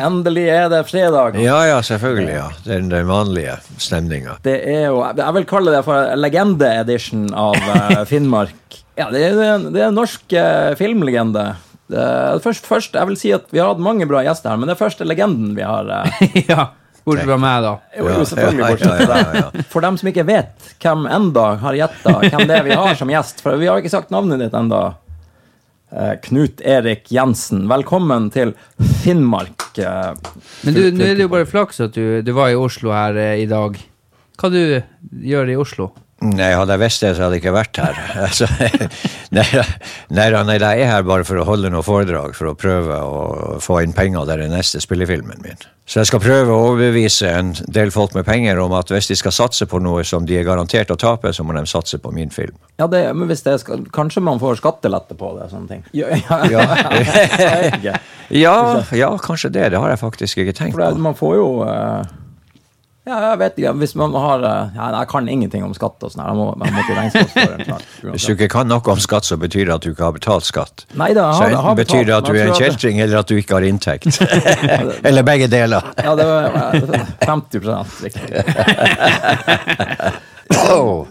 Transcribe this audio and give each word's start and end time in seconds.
Endelig 0.00 0.46
er 0.50 0.68
det 0.72 0.82
fredag. 0.88 1.36
Ja, 1.40 1.58
ja, 1.68 1.78
selvfølgelig. 1.84 2.34
ja. 2.34 2.48
Den, 2.64 2.88
den 2.92 3.08
vanlige 3.08 3.56
stemninga. 3.80 4.38
Det 4.44 4.56
er 4.64 4.86
jo 4.88 5.02
Jeg 5.04 5.36
vil 5.36 5.48
kalle 5.50 5.74
det 5.76 5.82
for 5.86 6.14
legende-edition 6.18 7.28
av 7.36 7.56
eh, 7.56 8.04
Finnmark. 8.10 8.80
Ja, 8.98 9.08
det 9.12 9.22
er, 9.30 9.38
det 9.70 9.80
er 9.80 9.88
en 9.88 9.96
norsk 9.98 10.32
eh, 10.36 10.72
filmlegende. 10.80 11.50
Det 11.90 11.98
er 12.00 12.42
først, 12.44 12.66
først, 12.68 12.94
jeg 12.94 13.08
vil 13.08 13.16
si 13.18 13.32
at 13.34 13.48
Vi 13.50 13.58
har 13.58 13.72
hatt 13.72 13.80
mange 13.82 14.06
bra 14.06 14.20
gjester 14.22 14.52
her, 14.52 14.60
men 14.60 14.70
det 14.70 14.76
er 14.76 14.82
første 14.84 15.06
legenden 15.08 15.56
vi 15.56 15.66
har. 15.66 15.88
eh, 16.02 16.44
ja. 16.52 16.68
Bortsett 17.00 17.30
fra 17.30 17.36
meg, 17.40 17.62
da. 17.64 17.70
jo, 17.96 18.08
jo, 18.12 18.24
selvfølgelig 18.28 18.66
bortsett 18.74 18.98
fra 19.08 19.14
ja, 19.16 19.28
ja, 19.38 19.46
det. 19.54 19.62
For 19.72 19.80
dem 19.80 19.96
som 19.96 20.10
ikke 20.10 20.24
vet 20.28 20.66
hvem 20.84 21.06
enda 21.08 21.46
har 21.62 21.78
gjetta 21.78 22.12
hvem 22.26 22.42
det 22.44 22.58
er 22.58 22.66
vi 22.66 22.76
har 22.76 22.98
som 22.98 23.10
gjest, 23.10 23.40
for 23.40 23.56
vi 23.56 23.70
har 23.70 23.80
ikke 23.80 23.92
sagt 23.92 24.12
navnet 24.12 24.42
ditt 24.44 24.54
enda. 24.54 24.82
Eh, 25.92 26.14
Knut 26.22 26.60
Erik 26.62 27.08
Jensen, 27.10 27.64
velkommen 27.68 28.28
til 28.30 28.52
Finnmark. 29.02 29.64
eh, 29.78 30.12
Men 30.64 30.74
du, 30.76 30.82
nå 30.94 31.04
er 31.08 31.16
det 31.18 31.24
jo 31.26 31.32
bare 31.32 31.48
flaks 31.50 31.80
at 31.82 31.96
du, 31.96 32.20
du 32.22 32.30
var 32.36 32.52
i 32.52 32.58
Oslo 32.58 32.92
her 32.94 33.16
eh, 33.18 33.40
i 33.42 33.48
dag. 33.50 33.74
Hva 34.38 34.50
du 34.54 34.60
gjør 35.26 35.50
i 35.50 35.56
Oslo? 35.58 35.90
Nei, 36.20 36.50
hadde 36.52 36.74
jeg 36.76 36.82
visst 36.82 37.00
det, 37.00 37.14
så 37.16 37.24
hadde 37.24 37.38
jeg 37.38 37.46
ikke 37.46 37.56
vært 37.56 37.78
her. 37.80 37.98
Altså, 38.26 38.46
nei, 39.32 39.44
nei, 40.12 40.26
nei, 40.44 40.56
jeg 40.60 40.82
er 40.84 40.90
her 40.90 41.04
bare 41.08 41.24
for 41.24 41.40
å 41.40 41.46
holde 41.48 41.70
noe 41.72 41.84
foredrag, 41.86 42.34
for 42.36 42.50
å 42.50 42.56
prøve 42.58 42.98
å 43.00 43.60
få 43.64 43.78
inn 43.84 43.94
penger 43.96 44.28
til 44.28 44.42
den 44.44 44.52
neste 44.52 44.82
spillefilmen 44.84 45.40
min. 45.44 45.64
Så 45.88 46.02
jeg 46.02 46.10
skal 46.10 46.22
prøve 46.22 46.52
å 46.54 46.68
overbevise 46.68 47.30
en 47.34 47.54
del 47.72 47.90
folk 47.94 48.12
med 48.14 48.28
penger 48.28 48.60
om 48.62 48.76
at 48.78 48.92
hvis 48.92 49.08
de 49.10 49.16
skal 49.18 49.34
satse 49.34 49.66
på 49.66 49.80
noe 49.82 50.04
som 50.06 50.28
de 50.28 50.36
er 50.38 50.46
garantert 50.46 50.92
å 50.92 50.98
tape, 51.00 51.32
så 51.34 51.42
må 51.46 51.56
de 51.56 51.64
satse 51.66 51.98
på 51.98 52.12
min 52.14 52.30
film. 52.30 52.54
Ja, 52.78 52.86
det, 52.90 53.02
men 53.16 53.30
hvis 53.30 53.42
det 53.46 53.56
skal, 53.64 53.82
Kanskje 53.90 54.22
man 54.22 54.38
får 54.42 54.60
skattelette 54.60 55.16
på 55.18 55.32
det, 55.40 55.48
sånne 55.50 55.72
ting. 55.72 55.82
Ja, 55.96 56.12
ja, 56.20 57.80
ja. 57.88 57.96
Ja, 58.30 59.10
kanskje 59.24 59.50
det. 59.56 59.70
Det 59.72 59.80
har 59.80 59.90
jeg 59.90 59.98
faktisk 60.04 60.44
ikke 60.44 60.54
tenkt 60.54 60.76
For 60.76 60.84
det, 60.84 60.94
på. 60.94 61.06
man 61.08 61.16
får 61.18 61.34
jo 61.40 61.48
eh, 61.66 62.12
Ja, 63.08 63.16
jeg 63.30 63.38
vet 63.40 63.58
ikke. 63.58 63.70
Hvis 63.80 63.94
man 63.96 64.12
har 64.12 64.42
eh, 64.44 64.74
ja, 64.76 64.86
Jeg 64.98 65.08
kan 65.08 65.28
ingenting 65.32 65.64
om 65.64 65.72
skatt 65.76 66.02
og 66.04 66.12
sånn. 66.12 66.20
Jeg 66.20 66.36
må, 66.36 66.48
jeg 66.52 66.74
må 66.74 66.82
til 66.84 66.98
regnskapsføreren. 66.98 67.86
Hvis 68.12 68.26
du 68.28 68.32
ikke 68.34 68.48
kan 68.52 68.68
noe 68.68 68.92
om 68.92 69.00
skatt, 69.00 69.24
så 69.24 69.38
betyr 69.40 69.70
det 69.70 69.76
at 69.78 69.86
du 69.86 69.94
ikke 69.94 70.04
har 70.04 70.16
betalt 70.16 70.44
skatt. 70.44 70.84
Nei 71.00 71.14
da, 71.16 71.30
har, 71.32 71.38
Så 71.40 71.48
enten 71.48 71.78
betyr 71.80 72.04
det 72.10 72.16
at 72.18 72.28
du 72.28 72.36
er 72.36 72.50
en 72.50 72.58
kjeltring, 72.58 73.00
eller 73.00 73.22
at 73.22 73.32
du 73.32 73.40
ikke 73.40 73.56
har 73.56 73.64
inntekt. 73.64 74.20
eller 75.08 75.24
begge 75.26 75.48
deler. 75.52 75.88
Ja, 75.96 76.12
det 76.18 76.28
var 76.28 76.44
eh, 76.60 77.08
50 77.24 77.64
riktig. 78.04 78.44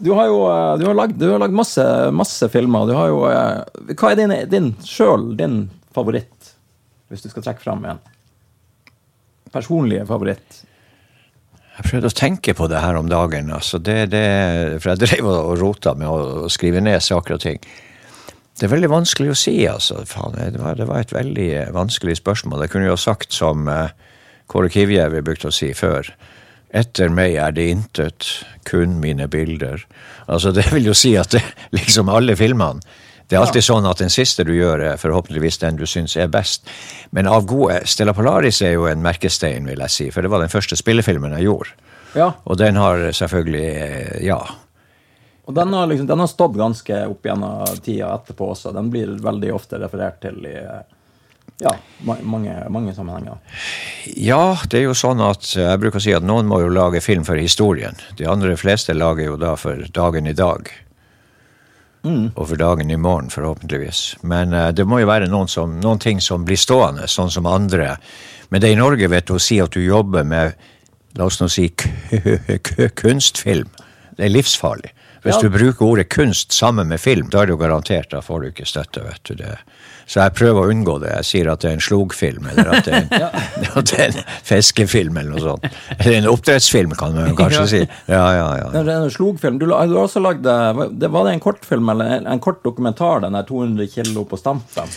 Du 0.06 0.14
har 0.14 0.30
jo 0.30 0.40
eh, 0.46 0.78
du 0.78 0.86
har 0.92 0.96
lagd, 1.02 1.18
du 1.18 1.28
har 1.32 1.42
lagd 1.42 1.58
masse, 1.58 1.90
masse 2.14 2.54
filmer. 2.54 2.86
Du 2.86 2.94
har 3.00 3.10
jo 3.10 3.26
eh, 3.34 3.96
Hva 3.96 4.14
er 4.14 4.22
din, 4.22 4.38
din 4.52 4.72
sjøl, 4.86 5.32
din 5.42 5.64
favoritt, 5.96 6.54
hvis 7.10 7.26
du 7.26 7.34
skal 7.34 7.50
trekke 7.50 7.66
fram 7.66 7.82
en? 7.90 8.06
Personlige 9.50 10.06
favoritt. 10.06 10.66
Jeg 11.80 11.88
prøvde 11.88 12.10
å 12.12 12.16
tenke 12.20 12.54
på 12.60 12.68
det 12.68 12.82
her 12.84 12.98
om 13.00 13.08
dagen. 13.08 13.54
Altså 13.56 13.80
det, 13.80 14.10
det, 14.12 14.24
for 14.84 14.92
jeg 14.92 15.00
drev 15.06 15.30
og 15.32 15.54
rota 15.62 15.94
med 15.96 16.12
å 16.12 16.50
skrive 16.52 16.84
ned 16.84 17.00
saker 17.06 17.38
og 17.38 17.44
ting. 17.46 17.62
Det 18.60 18.68
er 18.68 18.74
veldig 18.74 18.90
vanskelig 18.92 19.32
å 19.32 19.38
si, 19.40 19.56
altså. 19.72 20.02
Faen, 20.10 20.36
det, 20.36 20.60
var, 20.60 20.76
det 20.76 20.90
var 20.90 21.00
et 21.00 21.14
veldig 21.16 21.48
eh, 21.56 21.70
vanskelig 21.72 22.18
spørsmål. 22.20 22.66
Jeg 22.66 22.74
kunne 22.74 22.90
jo 22.90 22.98
sagt 23.00 23.32
som 23.32 23.70
uh, 23.72 23.94
Kåre 24.52 24.68
Kivjevi 24.74 25.24
brukte 25.24 25.48
å 25.48 25.56
si 25.56 25.72
før. 25.78 26.12
Etter 26.76 27.08
meg 27.16 27.38
er 27.40 27.56
det 27.56 27.70
intet, 27.72 28.28
kun 28.68 29.00
mine 29.00 29.30
bilder. 29.32 29.86
Altså 30.28 30.52
Det 30.58 30.68
vil 30.74 30.92
jo 30.92 30.98
si 30.98 31.14
at 31.16 31.32
det, 31.38 31.46
liksom 31.78 32.12
alle 32.12 32.36
filmene 32.36 32.84
Det 33.30 33.38
er 33.38 33.44
alltid 33.44 33.62
sånn 33.64 33.86
at 33.86 34.00
den 34.02 34.10
siste 34.10 34.44
du 34.48 34.52
gjør, 34.56 34.82
er 34.94 34.98
forhåpentligvis 34.98 35.60
den 35.62 35.78
du 35.78 35.86
syns 35.86 36.16
er 36.18 36.28
best. 36.34 36.66
Men 37.14 37.28
av 37.30 37.46
gode 37.50 37.84
Stella 37.86 38.14
Polaris 38.18 38.62
er 38.66 38.74
jo 38.74 38.88
en 38.90 39.04
merkestein, 39.06 39.68
vil 39.70 39.84
jeg 39.86 39.94
si, 39.94 40.08
for 40.12 40.26
det 40.26 40.32
var 40.34 40.42
den 40.42 40.50
første 40.50 40.76
spillefilmen 40.80 41.36
jeg 41.38 41.46
gjorde. 41.46 41.76
Ja, 42.18 42.32
Og 42.50 42.58
den 42.58 42.76
har 42.82 43.04
selvfølgelig 43.14 43.68
eh, 43.70 44.26
Ja. 44.26 44.40
og 45.46 45.54
den 45.54 45.74
har, 45.74 45.86
liksom, 45.88 46.08
den 46.10 46.20
har 46.20 46.28
stått 46.28 46.58
ganske 46.58 47.04
opp 47.12 47.26
gjennom 47.26 47.68
tida 47.86 48.16
etterpå 48.16 48.50
også. 48.56 48.74
Den 48.74 48.90
blir 48.90 49.14
veldig 49.22 49.54
ofte 49.54 49.78
referert 49.78 50.18
til 50.26 50.42
i 50.50 50.56
eh, 50.58 50.82
ja, 51.62 51.76
mange, 52.02 52.56
mange 52.70 52.96
sammenhenger. 52.98 53.38
Ja, 54.18 54.58
det 54.72 54.80
er 54.82 54.88
jo 54.88 54.98
sånn 54.98 55.22
at 55.22 55.52
eh, 55.54 55.68
jeg 55.70 55.82
bruker 55.86 56.02
å 56.02 56.06
si 56.08 56.14
at 56.18 56.26
noen 56.26 56.50
må 56.50 56.64
jo 56.64 56.74
lage 56.74 57.02
film 57.06 57.26
for 57.30 57.38
historien. 57.38 57.94
De 58.18 58.26
andre 58.26 58.58
fleste 58.58 58.98
lager 58.98 59.30
jo 59.30 59.38
da 59.38 59.54
for 59.60 59.86
dagen 59.94 60.26
i 60.26 60.34
dag. 60.34 60.66
Og 62.04 62.38
over 62.40 62.56
dagen 62.56 62.92
i 62.92 62.98
morgen, 62.98 63.30
forhåpentligvis. 63.30 64.18
Men 64.24 64.54
uh, 64.54 64.70
det 64.72 64.86
må 64.88 65.02
jo 65.02 65.10
være 65.10 65.28
noen, 65.28 65.48
som, 65.52 65.74
noen 65.84 66.00
ting 66.00 66.22
som 66.24 66.46
blir 66.48 66.58
stående, 66.58 67.08
sånn 67.12 67.32
som 67.32 67.46
andre. 67.50 67.98
Men 68.50 68.62
det 68.64 68.72
i 68.72 68.78
Norge, 68.80 69.08
vet 69.12 69.28
du, 69.28 69.34
å 69.36 69.42
si 69.44 69.60
at 69.60 69.76
du 69.76 69.82
jobber 69.84 70.24
med, 70.24 70.56
la 71.20 71.26
oss 71.28 71.42
nå 71.42 71.50
si, 71.52 71.68
kunstfilm, 73.02 73.70
det 74.18 74.26
er 74.26 74.34
livsfarlig. 74.34 74.94
Hvis 75.24 75.36
Ja. 75.36 75.42
du 75.42 75.50
bruker 75.50 75.86
ordet 75.86 76.10
kunst 76.10 76.54
sammen 76.56 76.88
med 76.88 77.00
film, 77.00 77.28
da 77.30 77.42
er 77.42 77.46
det 77.48 77.52
jo 77.52 77.58
garantert, 77.58 78.10
da 78.12 78.22
får 78.22 78.42
du 78.42 78.48
ikke 78.48 78.66
støtte, 78.66 79.04
vet 79.04 79.24
du. 79.24 79.36
det. 79.36 79.58
Så 80.10 80.24
jeg 80.24 80.34
prøver 80.34 80.66
å 80.66 80.72
unngå 80.74 80.96
det. 81.04 81.12
Jeg 81.20 81.28
sier 81.28 81.50
at 81.52 81.62
det 81.62 81.70
er 81.70 81.76
en 81.78 81.84
slogfilm, 81.86 82.48
eller 82.50 82.72
at 82.74 82.88
det 82.88 82.96
en, 82.98 83.12
at 83.78 83.92
det 83.92 84.00
er 84.00 84.08
en 84.16 84.32
fiskefilm, 84.48 85.20
eller 85.22 85.36
noe 85.36 85.44
sånt. 85.44 85.68
Eller 86.00 86.18
en 86.18 86.30
oppdrettsfilm, 86.32 86.96
kan 86.98 87.14
man 87.14 87.38
kanskje 87.38 87.66
si. 87.70 87.82
Ja, 88.10 88.24
ja, 88.34 88.48
ja. 88.64 88.72
Det 88.74 88.82
er 88.88 89.04
en 89.04 89.14
slogfilm. 89.14 89.60
Du, 89.62 89.68
du 89.70 89.76
har 89.76 89.94
også 90.02 90.24
lagd 90.26 90.50
eh, 90.50 90.82
det, 90.98 91.12
Var 91.14 91.28
det 91.28 91.36
en 91.36 91.44
kortfilm 91.46 91.94
eller 91.94 92.18
en, 92.18 92.26
en 92.34 92.42
kort 92.42 92.64
dokumentar, 92.66 93.22
den 93.28 93.38
der 93.38 93.46
200 93.46 93.92
kilo 93.94 94.26
på 94.26 94.40
stampen? 94.42 94.90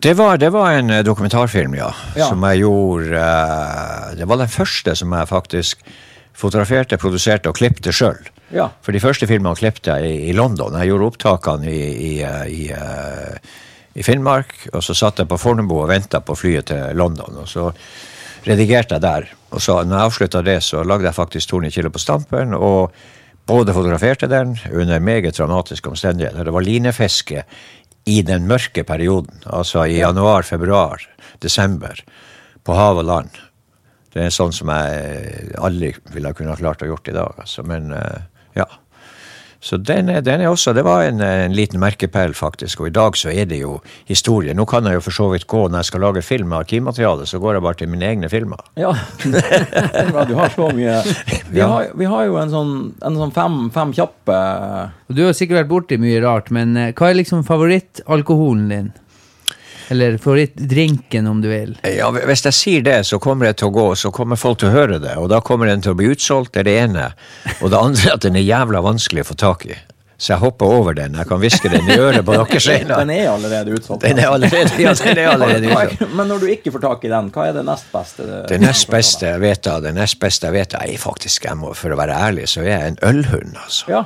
Det 0.00 0.14
var, 0.16 0.40
det 0.40 0.48
var 0.56 0.72
en 0.76 0.90
eh, 0.90 1.04
dokumentarfilm, 1.04 1.76
ja, 1.76 1.90
Ja. 2.16 2.28
som 2.28 2.42
jeg 2.48 2.64
gjorde 2.64 3.12
uh, 3.20 4.16
Det 4.16 4.28
var 4.28 4.40
den 4.40 4.48
første 4.52 4.96
som 4.96 5.12
jeg 5.16 5.28
faktisk 5.28 5.84
fotograferte, 6.36 6.98
produserte 7.00 7.48
og 7.48 7.56
klippte 7.56 7.92
sjøl. 7.96 8.18
Ja. 8.52 8.68
For 8.84 8.92
de 8.92 9.00
første 9.00 9.28
filmene 9.28 9.56
klippte 9.56 9.94
jeg 9.96 10.10
i, 10.10 10.18
i 10.30 10.34
London. 10.36 10.76
Jeg 10.80 10.90
gjorde 10.92 11.08
opptakene 11.12 11.70
i, 11.72 11.86
i, 11.96 12.12
i, 12.52 12.66
eh, 12.76 13.54
i 13.96 14.04
Finnmark, 14.04 14.52
og 14.74 14.84
så 14.84 14.94
satt 14.96 15.22
jeg 15.22 15.30
på 15.30 15.38
Fornebu 15.40 15.78
og 15.80 15.88
venta 15.88 16.20
på 16.20 16.36
flyet 16.36 16.68
til 16.68 16.98
London. 16.98 17.40
Og 17.40 17.48
så 17.48 17.70
redigerte 18.46 18.98
jeg 18.98 19.04
der. 19.04 19.28
Og 19.50 19.62
så 19.62 19.80
når 19.82 19.96
jeg 19.96 20.10
avslutta 20.10 20.42
det, 20.44 20.58
så 20.64 20.84
lagde 20.84 21.08
jeg 21.08 21.16
faktisk 21.16 21.50
200 21.54 21.76
kilo 21.78 21.92
på 21.94 22.02
stampen. 22.02 22.54
og 22.54 22.92
både 23.46 23.74
fotograferte 23.74 24.26
den 24.26 24.56
under 24.72 25.00
meget 25.00 25.36
dramatiske 25.36 25.88
omstendigheter. 25.88 26.44
Det 26.44 26.52
var 26.52 26.66
linefiske 26.66 27.44
i 28.06 28.22
den 28.22 28.46
mørke 28.46 28.84
perioden, 28.84 29.42
altså 29.46 29.84
i 29.86 29.98
januar, 29.98 30.42
februar, 30.42 31.02
desember, 31.42 32.02
på 32.64 32.74
hav 32.74 32.98
og 32.98 33.06
land. 33.06 33.38
Det 34.12 34.24
er 34.24 34.34
sånn 34.34 34.54
som 34.54 34.70
jeg 34.72 35.52
aldri 35.58 35.92
ville 36.14 36.32
kunne 36.34 36.54
ha 36.54 36.58
klart 36.58 36.82
å 36.82 36.90
gjort 36.90 37.10
i 37.10 37.14
dag. 37.14 37.38
Altså. 37.42 37.62
Men 37.66 37.90
eh, 37.94 38.26
ja. 38.56 38.66
Så 39.66 39.80
den 39.82 40.08
er, 40.12 40.20
den 40.22 40.40
er 40.44 40.46
også 40.52 40.70
Det 40.76 40.84
var 40.86 41.02
en, 41.08 41.18
en 41.20 41.54
liten 41.56 41.80
merkepæl, 41.82 42.34
faktisk. 42.38 42.80
Og 42.84 42.86
i 42.86 42.94
dag 42.94 43.16
så 43.18 43.32
er 43.34 43.48
det 43.50 43.58
jo 43.64 43.80
historie. 44.06 44.54
Nå 44.54 44.62
kan 44.70 44.86
jeg 44.86 45.00
jo 45.00 45.04
for 45.08 45.16
så 45.16 45.26
vidt 45.32 45.46
gå 45.50 45.64
når 45.66 45.82
jeg 45.82 45.88
skal 45.90 46.04
lage 46.06 46.22
film 46.22 46.52
med 46.52 46.60
arkivmateriale, 46.62 47.26
så 47.26 47.40
går 47.42 47.58
jeg 47.58 47.64
bare 47.66 47.78
til 47.80 47.90
mine 47.90 48.06
egne 48.12 48.30
filmer. 48.30 48.62
Ja, 48.78 48.92
det 49.24 49.42
er 49.42 50.12
bra. 50.14 50.22
Du 50.30 50.34
har 50.38 50.54
så 50.54 50.68
mye 50.76 51.00
Vi, 51.50 51.58
Ja. 51.58 51.66
har, 51.72 51.88
vi 51.98 52.06
har 52.10 52.28
jo 52.28 52.36
en 52.40 52.52
sånn, 52.54 52.72
en 53.06 53.18
sånn 53.18 53.34
fem, 53.34 53.58
fem 53.74 53.92
kjappe 53.96 54.36
Du 55.10 55.24
har 55.26 55.34
sikkert 55.34 55.64
vært 55.64 55.72
borti 55.72 55.98
mye 56.02 56.22
rart, 56.22 56.52
men 56.54 56.76
eh, 56.76 56.92
hva 56.94 57.10
er 57.10 57.18
liksom 57.20 57.42
favorittalkoholen 57.46 58.68
din? 58.70 58.92
Eller 59.88 60.16
favorittdrinken, 60.18 61.26
om 61.30 61.40
du 61.42 61.48
vil? 61.48 61.76
Ja, 61.86 62.10
Hvis 62.10 62.42
jeg 62.48 62.56
sier 62.58 62.86
det, 62.86 62.96
så 63.06 63.20
kommer 63.22 63.50
jeg 63.50 63.60
til 63.60 63.70
å 63.70 63.74
gå, 63.74 63.88
så 63.94 64.10
kommer 64.14 64.38
folk 64.40 64.58
til 64.62 64.72
å 64.72 64.74
høre 64.74 64.98
det. 65.02 65.14
Og 65.20 65.28
da 65.30 65.40
kommer 65.44 65.70
den 65.70 65.84
til 65.84 65.94
å 65.94 65.98
bli 65.98 66.10
utsolgt, 66.10 66.54
det 66.56 66.64
er 66.64 66.70
det 66.70 66.78
ene. 66.86 67.10
Og 67.60 67.70
det 67.70 67.78
andre 67.78 68.08
er 68.10 68.16
at 68.16 68.26
den 68.26 68.40
er 68.40 68.46
jævla 68.46 68.82
vanskelig 68.82 69.22
å 69.22 69.30
få 69.30 69.38
tak 69.46 69.68
i. 69.70 69.76
Så 70.18 70.32
jeg 70.32 70.40
hopper 70.40 70.70
over 70.72 70.94
den. 70.96 71.12
Jeg 71.20 71.28
kan 71.28 71.40
hviske 71.42 71.68
den 71.68 71.90
i 71.92 71.96
øret 72.00 72.24
på 72.24 72.32
dere 72.32 72.86
Den 72.88 73.10
er 73.12 73.26
allerede 73.28 73.74
utsolgt. 73.76 74.00
Den 74.02 74.18
er 74.18 74.30
allerede, 74.32 74.80
ja, 74.80 74.94
den 74.96 75.18
er 75.20 75.28
allerede 75.34 75.68
utsolgt. 75.68 76.06
Men 76.16 76.30
når 76.32 76.40
du 76.40 76.46
ikke 76.54 76.72
får 76.72 76.84
tak 76.86 77.04
i 77.04 77.10
den, 77.12 77.28
hva 77.34 77.44
er 77.50 77.58
det 77.58 77.66
nest 77.68 77.92
beste? 77.92 78.40
Det 78.48 78.58
nest 78.62 78.88
beste 78.90 79.28
jeg 79.34 79.44
vet 79.44 79.68
det 79.84 79.92
nest 79.94 80.18
beste 80.22 80.48
jeg 80.48 80.56
vet 80.56 80.78
er 80.80 80.96
faktisk, 81.02 81.44
jeg 81.44 81.60
må, 81.60 81.74
for 81.76 81.92
å 81.92 82.00
være 82.00 82.16
ærlig, 82.16 82.48
så 82.48 82.64
er 82.64 82.70
jeg 82.72 82.94
en 82.94 82.98
ølhund, 83.04 83.60
altså. 83.60 83.92
Ja. 83.92 84.02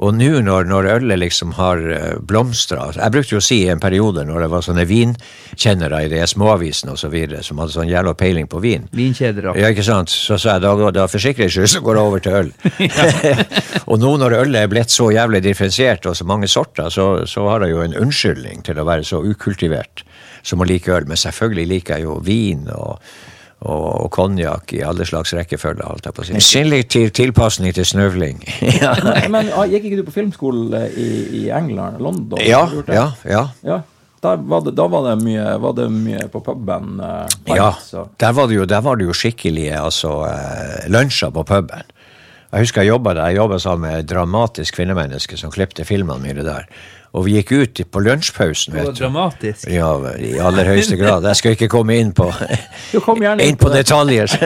Og 0.00 0.14
nå 0.16 0.30
når, 0.46 0.66
når 0.70 0.88
ølet 0.96 1.20
liksom 1.20 1.52
har 1.58 1.82
uh, 1.84 2.20
blomstra 2.24 2.88
Jeg 2.96 3.12
brukte 3.12 3.34
jo 3.34 3.40
å 3.42 3.44
si 3.44 3.58
i 3.66 3.70
en 3.72 3.82
periode 3.82 4.24
når 4.26 4.44
det 4.44 4.50
var 4.54 4.64
sånne 4.64 4.86
vinkjennere 4.88 6.02
i 6.06 6.10
de 6.12 6.22
småavisene 6.28 6.96
videre, 7.12 7.42
som 7.44 7.60
hadde 7.60 7.74
sånn 7.74 7.90
jævla 7.90 8.14
peiling 8.16 8.48
på 8.48 8.60
vin. 8.62 8.86
Vinkjeder 8.96 9.50
Ja, 9.58 9.72
ikke 9.72 9.84
sant? 9.86 10.12
Så 10.12 10.38
sa 10.40 10.56
jeg 10.56 10.64
da, 10.64 10.90
da 10.94 11.08
for 11.10 11.22
sikkerhets 11.22 11.56
skyld 11.56 11.72
så 11.74 11.82
går 11.84 11.98
jeg 11.98 12.10
over 12.12 12.24
til 12.24 12.38
øl. 12.40 12.52
og 13.90 14.00
nå 14.00 14.14
når 14.22 14.38
ølet 14.40 14.62
er 14.62 14.72
blitt 14.72 14.94
så 14.94 15.10
jævlig 15.12 15.42
differensiert 15.44 16.06
og 16.08 16.16
så 16.16 16.26
mange 16.28 16.48
sorter, 16.50 16.88
så, 16.92 17.26
så 17.28 17.46
har 17.50 17.66
jeg 17.66 17.76
jo 17.76 17.84
en 17.84 17.98
unnskyldning 18.06 18.64
til 18.66 18.80
å 18.80 18.88
være 18.88 19.06
så 19.06 19.20
ukultivert 19.22 20.06
som 20.42 20.62
å 20.62 20.68
like 20.68 20.92
øl. 20.92 21.06
Men 21.10 21.20
selvfølgelig 21.20 21.68
liker 21.76 21.98
jeg 21.98 22.08
jo 22.08 22.18
vin 22.24 22.66
og, 22.72 22.96
og, 23.62 23.86
og 24.04 24.10
konjakk 24.14 24.74
i 24.74 24.82
alle 24.86 25.06
slags 25.06 25.32
rekkefølge, 25.38 25.86
holdt 25.86 26.08
jeg 26.08 26.16
på 26.16 26.24
å 26.24 26.28
si. 26.28 26.36
En 26.60 26.74
til 26.90 27.14
tilpasning 27.14 27.74
til 27.76 27.86
snøvling. 27.86 28.42
ja. 28.82 28.92
Men 29.30 29.52
ah, 29.54 29.66
gikk 29.70 29.88
ikke 29.88 30.02
du 30.02 30.06
på 30.08 30.16
filmskole 30.18 30.86
i, 30.98 31.08
i 31.42 31.48
England? 31.54 32.02
London? 32.02 32.42
Ja, 32.42 32.66
ja, 32.90 33.08
ja. 33.28 33.46
ja. 33.66 33.80
Var 34.22 34.60
det, 34.62 34.76
da 34.78 34.84
var 34.86 35.08
det, 35.08 35.16
mye, 35.24 35.44
var 35.58 35.72
det 35.74 35.88
mye 35.90 36.28
på 36.30 36.42
puben. 36.46 37.00
eh, 37.02 37.56
Ja, 37.56 37.72
der 38.22 38.36
var 38.36 38.46
det 38.46 38.60
jo, 38.60 38.66
der 38.70 38.84
var 38.84 39.00
det 39.00 39.08
jo 39.08 39.16
skikkelige 39.18 39.80
altså, 39.80 40.12
eh, 40.30 40.84
lunsjer 40.94 41.32
på 41.34 41.42
puben. 41.48 41.88
Jeg 42.52 42.66
husker 42.66 42.84
jeg 42.84 42.92
jobba 42.92 43.14
der. 43.16 43.32
Jeg 43.32 43.40
jobba 43.40 43.58
sammen 43.58 43.88
med 43.88 43.98
et 44.04 44.10
dramatisk 44.12 44.76
kvinnemenneske 44.76 45.38
som 45.40 45.50
klipte 45.50 45.86
filmene 45.88 46.22
mine 46.22 46.44
der. 46.46 46.68
Og 47.12 47.26
vi 47.26 47.34
gikk 47.36 47.50
ut 47.52 47.80
på 47.92 48.00
lunsjpausen, 48.00 48.72
Det 48.72 48.86
var 48.86 48.94
dramatisk. 48.96 49.66
Ja, 49.68 49.90
i 50.16 50.38
aller 50.40 50.64
høyeste 50.64 50.96
grad. 50.96 51.26
Jeg 51.28 51.36
skal 51.36 51.56
ikke 51.58 51.68
komme 51.68 51.98
inn 52.00 52.14
på, 52.16 52.30
inn 52.32 53.58
på 53.60 53.68
det. 53.68 53.82
detaljer. 53.82 54.32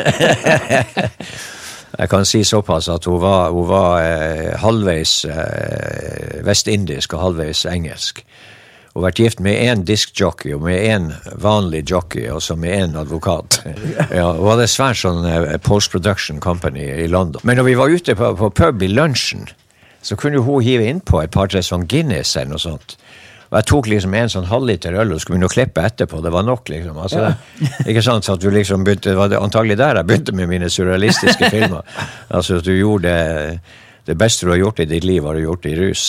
Jeg 1.96 2.10
kan 2.12 2.26
si 2.28 2.42
såpass 2.44 2.88
at 2.92 3.06
hun 3.08 3.20
var, 3.22 3.50
hun 3.54 3.68
var 3.70 4.02
eh, 4.02 4.56
halvveis 4.60 5.12
eh, 5.30 6.42
vestindisk 6.44 7.14
og 7.16 7.22
halvveis 7.22 7.62
engelsk. 7.70 8.20
Hun 8.92 9.00
har 9.00 9.06
vært 9.10 9.20
gift 9.22 9.40
med 9.44 9.60
én 9.60 9.84
diskjockey 9.86 10.52
og 10.56 10.66
med 10.66 10.82
én 10.82 11.06
vanlig 11.40 11.84
jockey 11.90 12.26
og 12.32 12.42
så 12.44 12.56
med 12.56 12.74
én 12.82 12.98
advokat. 13.00 13.62
Ja, 14.18 14.32
hun 14.36 14.50
hadde 14.50 14.66
svært 14.68 15.00
sånn 15.00 15.24
eh, 15.28 15.56
post-production 15.62 16.40
company 16.40 16.84
i 17.04 17.08
London. 17.08 17.40
Men 17.44 17.56
når 17.62 17.70
vi 17.70 17.78
var 17.80 17.94
ute 17.94 18.16
på, 18.18 18.34
på 18.42 18.50
pub 18.50 18.82
i 18.82 18.90
lunsjen, 18.92 19.46
så 20.06 20.16
kunne 20.18 20.42
hun 20.46 20.62
hive 20.62 20.86
innpå 20.86 21.22
et 21.24 21.32
par-tre 21.34 21.62
sånn 21.66 21.86
Guinness 21.90 22.36
eller 22.36 22.54
noe 22.54 22.62
sånt. 22.62 22.94
Og 23.46 23.56
jeg 23.60 23.66
tok 23.70 23.88
liksom 23.90 24.14
en 24.18 24.30
sånn 24.30 24.48
halvliter 24.50 24.94
øl 24.98 25.14
og 25.14 25.22
skulle 25.22 25.36
begynne 25.36 25.48
å 25.50 25.54
klippe 25.54 25.82
etterpå. 25.86 26.20
Det 26.22 26.32
var 26.34 26.46
nok, 26.46 26.68
liksom. 26.70 26.98
Altså, 26.98 27.28
det, 27.30 27.66
ikke 27.92 28.02
sant? 28.06 28.26
Så 28.26 28.34
at 28.34 28.42
du 28.42 28.48
liksom 28.54 28.86
begynte, 28.86 29.12
det 29.12 29.18
var 29.18 29.30
det 29.30 29.40
antagelig 29.42 29.78
der 29.78 30.00
jeg 30.00 30.08
begynte 30.10 30.34
med 30.38 30.50
mine 30.50 30.70
surrealistiske 30.72 31.50
filmer. 31.54 31.82
Altså 32.36 32.58
at 32.58 32.66
du 32.66 32.72
gjorde 32.74 33.10
det, 33.10 33.58
det 34.06 34.16
beste 34.18 34.46
du 34.46 34.52
har 34.52 34.58
gjort 34.60 34.82
i 34.82 34.88
ditt 34.90 35.06
liv, 35.06 35.24
har 35.26 35.38
du 35.38 35.44
gjort 35.44 35.66
i 35.70 35.76
rus. 35.78 36.08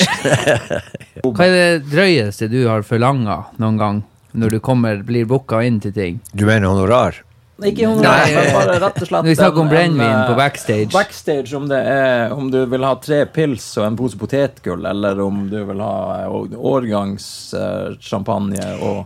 Hva 1.26 1.46
er 1.46 1.54
det 1.54 1.92
drøyeste 1.92 2.50
du 2.50 2.64
har 2.66 2.86
forlanga 2.86 3.44
noen 3.62 3.82
gang? 3.82 4.02
Når 4.38 4.58
du 4.58 4.60
kommer, 4.62 5.00
blir 5.06 5.30
booka 5.30 5.62
inn 5.66 5.80
til 5.82 5.94
ting? 5.96 6.20
Du 6.34 6.46
mener 6.50 6.70
honorar? 6.70 7.22
Ikke 7.66 7.88
om 7.90 7.96
men 7.98 8.06
bare 8.06 8.76
rett 8.78 9.00
og 9.02 9.08
slett 9.08 9.24
når 9.24 9.30
vi 9.32 9.36
snakker 9.36 9.58
om 9.58 9.66
en- 9.66 9.68
en, 9.68 9.72
brennevin 9.74 10.12
eh, 10.22 10.28
på 10.30 10.36
backstage. 10.38 10.92
Backstage, 10.94 11.54
om 11.58 11.68
det 11.68 11.80
er 11.90 12.32
Om 12.36 12.52
du 12.54 12.66
vil 12.70 12.84
ha 12.86 12.96
tre 13.02 13.26
pils 13.26 13.66
og 13.78 13.86
en 13.88 13.96
pose 13.98 14.18
potetgull, 14.18 14.86
eller 14.86 15.20
om 15.24 15.50
du 15.50 15.58
vil 15.66 15.80
ha 15.82 16.22
eh, 16.24 16.30
årgangssjampanje 16.72 18.68
og 18.82 19.06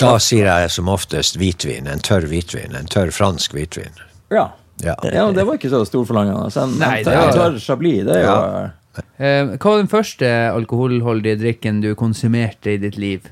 Da 0.00 0.16
sier 0.18 0.46
jeg 0.48 0.70
som 0.74 0.88
oftest 0.90 1.36
hvitvin. 1.38 1.86
En 1.86 2.00
tørr 2.02 2.24
hvitvin. 2.26 2.74
En 2.74 2.86
tørr 2.90 3.12
fransk 3.14 3.52
hvitvin. 3.54 3.92
Ja. 4.32 4.48
Ja. 4.82 4.96
ja 5.06 5.28
det 5.30 5.44
var 5.46 5.54
ikke 5.54 5.70
så 5.70 5.84
storforlangende. 5.86 6.48
En, 6.50 6.72
Nei, 6.80 6.96
en, 6.98 7.04
det 7.06 7.36
tørr 7.36 7.60
chablis, 7.62 8.00
det 8.08 8.16
er 8.16 8.24
jo 8.24 8.32
Ja. 8.32 8.70
Eh, 9.18 9.44
hva 9.58 9.70
var 9.72 9.78
den 9.80 9.88
første 9.90 10.26
alkoholholdige 10.54 11.36
drikken 11.40 11.80
du 11.82 11.94
konsumerte 11.98 12.70
i 12.74 12.78
ditt 12.78 12.96
liv? 12.96 13.24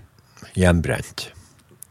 Hjemmebrent. 0.59 1.29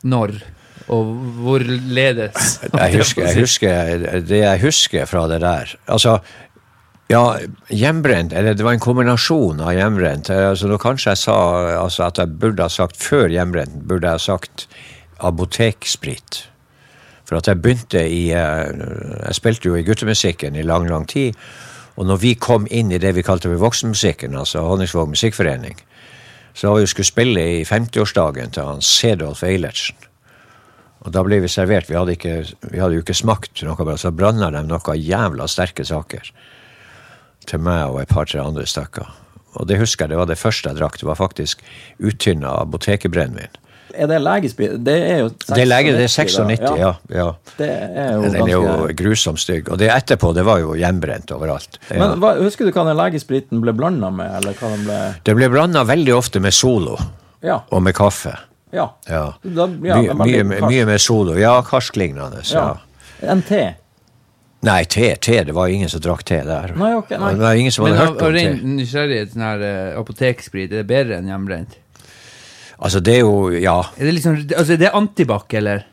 Når? 0.04 0.42
Og 0.88 1.06
hvorledes? 1.42 2.60
Jeg 2.74 2.95
husker, 3.00 3.28
jeg 3.28 3.39
husker 3.39 4.22
det 4.28 4.42
jeg 4.44 4.62
husker 4.62 5.06
fra 5.06 5.28
det 5.30 5.42
der. 5.42 5.75
Altså, 5.88 6.18
ja, 7.12 7.24
hjemmebrent, 7.69 8.33
eller 8.33 8.54
det 8.54 8.63
var 8.63 8.78
en 8.78 8.83
kombinasjon 8.83 9.60
av 9.60 9.74
hjemmebrent. 9.75 10.30
Eh, 10.30 10.48
Altså, 10.51 10.78
kanskje 10.78 11.12
jeg 11.12 11.18
sa 11.18 11.36
altså, 11.83 12.07
at 12.07 12.18
jeg 12.18 12.39
burde 12.39 12.63
ha 12.63 12.69
sagt 12.69 12.98
før 12.98 13.28
hjemmebrent, 13.28 13.83
burde 13.88 14.07
jeg 14.07 14.19
ha 14.19 14.24
sagt 14.24 14.68
apoteksprit. 15.19 16.45
For 17.27 17.38
at 17.38 17.48
jeg 17.48 17.62
begynte 17.62 18.01
i 18.07 18.31
eh, 18.31 18.72
Jeg 19.25 19.36
spilte 19.36 19.68
jo 19.68 19.75
i 19.75 19.84
guttemusikken 19.84 20.56
i 20.56 20.63
lang, 20.63 20.89
lang 20.89 21.07
tid. 21.07 21.34
Og 21.95 22.06
når 22.06 22.22
vi 22.24 22.34
kom 22.34 22.68
inn 22.72 22.92
i 22.92 22.98
det 22.98 23.16
vi 23.16 23.22
kalte 23.22 23.50
for 23.51 23.60
voksenmusikken, 23.60 24.36
altså 24.36 24.63
Honningsvåg 24.66 25.10
musikkforening, 25.10 25.75
så 26.54 26.72
var 26.72 26.80
vi 26.80 26.88
skulle 26.88 27.06
spille 27.06 27.44
i 27.60 27.63
50-årsdagen 27.63 28.51
til 28.51 28.63
han 28.63 28.81
Sedolf 28.81 29.44
Eilertsen. 29.44 29.95
Og 31.01 31.13
da 31.15 31.24
ble 31.25 31.39
vi 31.42 31.50
servert. 31.50 31.89
Vi 31.89 31.98
hadde, 31.98 32.13
ikke, 32.13 32.36
vi 32.69 32.81
hadde 32.81 33.00
jo 33.00 33.01
ikke 33.06 33.18
smakt 33.18 33.63
noe, 33.65 33.77
bra, 33.80 33.95
så 33.98 34.12
branda 34.13 34.51
de 34.53 34.62
noe 34.68 34.98
jævla 34.98 35.48
sterke 35.50 35.86
saker 35.88 36.30
til 37.50 37.63
meg 37.65 37.88
og 37.89 38.03
et 38.03 38.12
par-tre 38.12 38.44
andre 38.44 38.68
stykker. 38.69 39.09
Og 39.57 39.65
det 39.68 39.80
husker 39.81 40.06
jeg, 40.06 40.13
det 40.13 40.19
var 40.21 40.30
det 40.30 40.38
første 40.39 40.69
jeg 40.69 40.77
drakk. 40.77 41.00
Det 41.01 41.07
var 41.09 41.18
faktisk 41.19 41.63
uttynna 42.00 42.53
apotekerbrennevin. 42.62 43.57
Er 43.92 44.07
det 44.07 44.19
legesprit? 44.24 44.77
Det 44.86 44.94
er 45.03 45.18
jo 45.24 45.30
Det 45.33 45.57
er 45.57 45.68
lege, 45.68 45.92
det 45.98 46.06
er 46.06 46.12
96, 46.13 46.38
96, 46.38 46.77
ja. 46.80 46.92
ja. 47.12 47.25
Det 47.57 47.68
er 47.68 48.13
jo 48.13 48.21
Den 48.21 48.38
er 48.45 48.51
jo 48.53 48.86
grusomt 49.01 49.42
stygg. 49.42 49.68
Og 49.74 49.81
det 49.81 49.89
etterpå, 49.92 50.31
det 50.38 50.45
var 50.48 50.62
jo 50.62 50.77
hjemmebrent 50.80 51.33
overalt. 51.36 51.80
Ja. 51.89 51.98
Men 52.00 52.21
hva, 52.24 52.38
Husker 52.39 52.69
du 52.69 52.71
hva 52.71 52.86
den 52.88 53.00
legespriten 53.00 53.59
ble 53.63 53.74
blanda 53.75 54.13
med? 54.13 54.31
Eller 54.39 54.56
hva 54.62 54.71
den 54.75 54.86
ble 54.88 55.01
Det 55.27 55.36
ble 55.36 55.50
blanda 55.51 55.83
veldig 55.88 56.15
ofte 56.15 56.39
med 56.44 56.56
Solo 56.56 56.95
Ja. 57.44 57.63
og 57.69 57.83
med 57.83 57.98
kaffe. 57.98 58.38
Ja. 58.72 58.88
Ja. 59.08 59.26
Da, 59.44 59.68
ja 59.84 60.00
mye, 60.02 60.44
mye, 60.44 60.64
mye 60.66 60.88
med 60.90 61.02
Solo. 61.02 61.36
Ja, 61.40 61.58
karsklignende. 61.68 62.44
Ja. 62.52 62.66
Ja. 63.22 63.30
En 63.32 63.44
te. 63.46 63.76
Nei, 64.62 64.84
te, 64.86 65.16
te, 65.18 65.40
det 65.48 65.54
var 65.58 65.72
ingen 65.74 65.90
som 65.90 66.02
drakk 66.04 66.22
te 66.30 66.38
der. 66.46 66.76
Nei, 66.78 66.92
ok, 66.94 67.16
nei. 67.18 67.32
Det 67.34 67.42
var 67.42 67.58
ingen 67.58 67.74
som 67.74 67.88
hadde 67.88 67.98
Men, 67.98 68.08
hørt 68.12 68.22
om 68.28 68.36
te. 68.36 68.74
nysgjerrighet, 68.78 69.32
sånn 69.34 69.46
her 69.46 69.64
uh, 69.66 70.00
apoteksprit, 70.02 70.68
er 70.70 70.84
det 70.84 70.90
bedre 70.90 71.18
enn 71.18 71.32
hjemmebrent? 71.32 71.80
Altså, 72.82 73.02
det 73.02 73.16
er 73.16 73.24
jo 73.24 73.50
Ja. 73.54 73.80
Er 73.98 74.10
det 74.10 74.14
liksom, 74.20 74.38
altså, 74.58 74.78
det 74.78 74.88
er 74.90 74.96
antibac, 74.98 75.54
eller? 75.58 75.84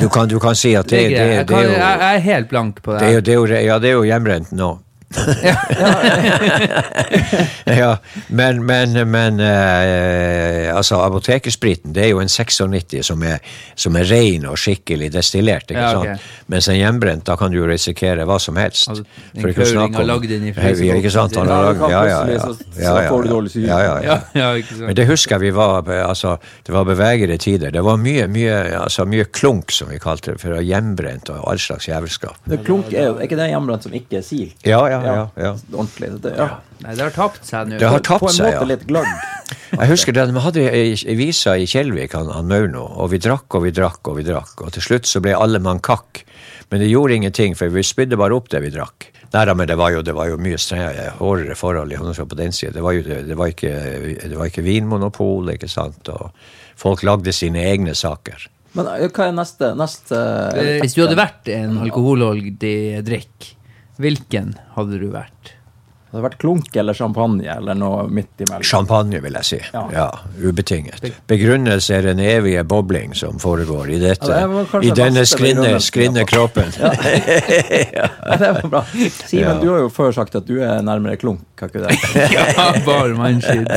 Du 0.00 0.08
kan, 0.12 0.28
du 0.28 0.38
kan 0.40 0.56
si 0.56 0.74
at 0.76 0.88
det, 0.88 1.08
Det 1.08 1.16
det, 1.16 1.48
det, 1.48 1.56
er 1.56 1.64
jo 1.64 1.72
jeg, 1.72 2.04
er 2.08 2.20
helt 2.28 2.48
blank 2.52 2.82
på 2.82 2.92
det. 2.92 3.00
det 3.00 3.08
er 3.08 3.14
jo, 3.14 3.20
det 3.20 3.34
jo, 3.34 3.46
ja, 3.68 3.78
det 3.78 3.90
er 3.90 3.96
jo 3.96 4.04
hjemmebrent 4.08 4.52
nå. 4.52 4.70
ja, 7.64 7.96
men, 8.28 8.66
men, 8.66 9.10
men 9.10 9.40
eh, 9.40 10.76
altså 10.76 10.96
apotekerspriten 11.04 11.92
det 11.96 12.02
er 12.04 12.08
jo 12.12 12.20
en 12.22 12.28
96 12.28 13.02
som 13.06 13.22
er, 13.26 13.38
som 13.78 13.96
er 13.98 14.04
ren 14.10 14.44
og 14.50 14.58
skikkelig 14.60 15.08
destillert. 15.14 15.70
ikke 15.72 15.80
Ja, 15.80 15.86
okay. 15.98 16.08
sant? 16.18 16.22
Mens 16.52 16.68
en 16.68 16.76
hjemmebrent, 16.78 17.24
da 17.28 17.34
kan 17.40 17.50
du 17.52 17.56
jo 17.60 17.66
risikere 17.68 18.24
hva 18.28 18.38
som 18.42 18.56
helst. 18.60 18.88
Altså, 18.92 19.04
For 19.40 19.48
ikke 19.52 19.64
å 19.64 19.66
snakke 19.72 19.96
har 19.96 20.02
om- 20.04 20.08
lagd 20.12 20.26
Ja, 20.28 20.34
Ikke 20.98 21.10
sant? 21.12 21.36
Han 21.36 21.48
har 21.48 21.54
Ja, 21.58 21.62
lagd, 21.72 21.80
ja, 21.80 21.86
ja, 21.88 21.94
ja. 22.08 22.08
Ja, 22.08 22.14
ja, 22.28 22.34
ja. 23.00 23.08
Ja, 23.68 23.78
ja, 23.78 23.84
ja. 24.02 24.08
Ja, 24.08 24.16
ja, 24.34 24.48
ikke 24.60 24.74
sant. 24.74 24.86
Men 24.88 24.94
det 24.96 25.06
husker 25.08 25.34
jeg 25.36 25.40
vi 25.48 25.52
var 25.56 25.82
altså, 26.04 26.36
Det 26.64 26.72
var 26.74 26.84
bevegede 26.84 27.36
tider. 27.38 27.70
Det 27.70 27.84
var 27.84 27.96
mye, 27.96 28.26
mye, 28.28 28.54
altså, 28.82 29.04
mye 29.08 29.24
klunk, 29.24 29.70
som 29.72 29.88
vi 29.88 29.98
kalte 29.98 30.30
det, 30.32 30.40
for 30.40 30.60
hjemmebrent 30.60 31.30
og 31.30 31.48
all 31.50 31.58
slags 31.58 31.88
jævelskap. 31.88 32.36
Det 32.48 32.64
klunk 32.64 32.92
er 32.92 33.06
jo 33.12 33.18
ikke 33.24 33.36
det 33.36 33.48
hjemmebrent 33.52 33.82
som 33.88 33.92
ikke 33.96 34.16
er 34.18 34.22
silt? 34.26 34.54
Ja, 34.66 34.82
ja, 34.90 34.97
ja. 35.04 35.24
ja. 35.36 35.52
Ordentlig. 35.72 36.10
Det, 36.22 36.32
ja. 36.38 36.48
Nei, 36.84 36.94
det 36.94 37.04
har 37.06 37.14
tapt 37.16 37.44
seg 37.48 37.68
nå. 37.72 37.78
Det 37.80 37.88
har 37.90 37.98
På 37.98 38.06
tapt 38.12 38.28
en 38.30 38.36
seg, 38.36 38.46
måte 38.46 38.62
ja. 38.62 38.68
litt 38.70 38.86
glad 38.86 39.06
Jeg 39.72 39.88
husker 39.90 40.12
det, 40.16 40.24
Vi 40.34 40.42
hadde 40.44 40.64
ei 40.70 41.16
vise 41.18 41.54
i 41.58 41.66
Kjellvik, 41.68 42.14
han, 42.16 42.28
han 42.32 42.48
Mauno, 42.50 42.84
og 43.02 43.10
vi 43.12 43.18
drakk 43.22 43.54
og 43.58 43.64
vi 43.66 43.72
drakk 43.74 44.10
og 44.12 44.18
vi 44.20 44.24
drakk. 44.28 44.56
Og 44.66 44.72
til 44.76 44.84
slutt 44.84 45.08
så 45.10 45.20
ble 45.24 45.34
alle 45.36 45.60
mann 45.64 45.80
kakk. 45.84 46.22
Men 46.70 46.82
det 46.84 46.90
gjorde 46.90 47.16
ingenting, 47.16 47.54
for 47.56 47.72
vi 47.72 47.82
spydde 47.86 48.18
bare 48.20 48.36
opp 48.36 48.50
det 48.52 48.60
vi 48.66 48.70
drakk. 48.74 49.08
Nei 49.32 49.42
da, 49.44 49.52
men 49.56 49.68
det 49.68 49.76
var 49.76 49.92
jo, 49.92 50.00
det 50.04 50.14
var 50.16 50.28
jo 50.30 50.38
mye 50.40 50.56
strengere, 50.60 51.10
hårdere 51.18 51.56
forhold 51.56 51.92
i 51.92 51.96
Honningsvåg 52.00 52.30
på 52.30 52.36
den 52.38 52.52
sida. 52.56 52.72
Det, 52.76 52.84
var 52.84 52.96
det, 52.96 53.18
det, 53.28 53.36
var 53.36 53.50
ikke- 53.52 54.28
det 54.28 54.36
var 54.38 54.48
ikke 54.48 54.64
vinmonopol, 54.64 55.50
ikke 55.52 55.68
sant. 55.68 56.08
Og 56.08 56.30
folk 56.80 57.02
lagde 57.04 57.32
sine 57.36 57.60
egne 57.72 57.92
saker. 57.96 58.46
Men 58.76 58.88
eh, 58.94 59.08
hva 59.08 59.28
er 59.28 59.36
neste, 59.36 59.72
neste 59.76 60.16
Eh, 60.54 60.80
Hvis 60.80 60.94
du 60.96 61.02
hadde 61.04 61.16
vært 61.18 61.48
en 61.52 61.76
alkoholholdig 61.84 63.04
drikk, 63.04 63.54
hvilken 63.98 64.54
hadde 64.76 64.98
du 65.02 65.08
vært? 65.12 65.54
Det 66.08 66.14
hadde 66.16 66.24
vært 66.24 66.38
klunk 66.40 66.76
eller 66.80 66.96
champagne 66.96 67.44
eller 67.52 67.76
noe 67.76 68.06
midt 68.08 68.40
imellom. 68.40 68.62
Champagne, 68.64 69.18
vil 69.20 69.34
jeg 69.36 69.44
si. 69.44 69.58
Ja. 69.74 69.82
Ja, 69.92 70.06
Ubetinget. 70.40 71.04
Begrunnelse 71.28 71.98
er 71.98 72.06
den 72.06 72.22
evige 72.24 72.62
bobling 72.64 73.12
som 73.18 73.36
foregår 73.42 73.90
i 73.92 73.98
dette. 74.00 74.30
Ja, 74.32 74.46
det 74.48 74.88
I 74.88 74.94
denne 74.96 75.26
skrinne, 75.28 75.74
skrinne 75.84 76.24
kroppen. 76.24 76.72
Ja, 76.78 78.08
det 78.40 78.48
var 78.56 78.70
bra. 78.72 78.82
Simen, 78.88 79.42
Ja. 79.44 79.52
du 79.60 79.68
har 79.68 79.82
jo 79.84 79.90
før 79.92 80.16
sagt 80.16 80.38
at 80.40 80.48
du 80.48 80.56
er 80.64 80.80
nærmere 80.86 81.18
klunk, 81.20 81.44
har 81.60 81.68
ikke 81.68 81.84
det? 81.84 82.00
Ja, 82.38 82.70
bare 82.88 83.12
mannskitt. 83.18 83.68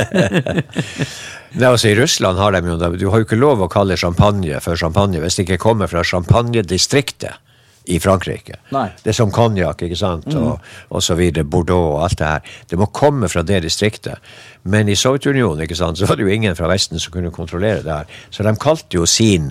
Nei, 1.60 1.68
altså 1.68 1.90
I 1.92 1.96
Russland 2.00 2.40
har 2.40 2.56
de 2.56 2.64
jo 2.64 2.78
Du 2.96 3.10
har 3.12 3.20
jo 3.20 3.26
ikke 3.26 3.36
lov 3.36 3.60
å 3.60 3.68
kalle 3.68 3.98
champagne 4.00 4.56
for 4.64 4.80
champagne 4.80 5.20
hvis 5.20 5.36
det 5.36 5.44
ikke 5.50 5.60
kommer 5.68 5.90
fra 5.92 6.00
champagnedistriktet 6.00 7.36
i 7.84 7.98
Frankrike. 8.00 8.58
Nei. 8.74 8.88
Det 9.02 9.12
er 9.12 9.16
som 9.16 9.32
konjakk, 9.34 9.84
sant, 9.98 10.28
og, 10.38 10.62
og 10.90 11.02
så 11.02 11.16
videre, 11.18 11.44
Bordeaux 11.44 11.96
og 11.96 12.02
alt 12.06 12.18
det 12.20 12.30
her. 12.30 12.56
Det 12.70 12.78
må 12.78 12.88
komme 12.94 13.30
fra 13.32 13.42
det 13.46 13.62
distriktet. 13.66 14.22
Men 14.62 14.88
i 14.88 14.96
Sovjetunionen 14.98 15.64
ikke 15.66 15.78
sant, 15.78 15.98
så 15.98 16.06
var 16.06 16.18
det 16.18 16.26
jo 16.26 16.34
ingen 16.34 16.58
fra 16.58 16.70
Vesten 16.70 17.02
som 17.02 17.14
kunne 17.14 17.34
kontrollere 17.34 17.82
det 17.82 17.96
her. 18.02 18.20
Så 18.30 18.46
de 18.46 18.54
kalte 18.62 19.00
jo 19.00 19.08
sin 19.08 19.50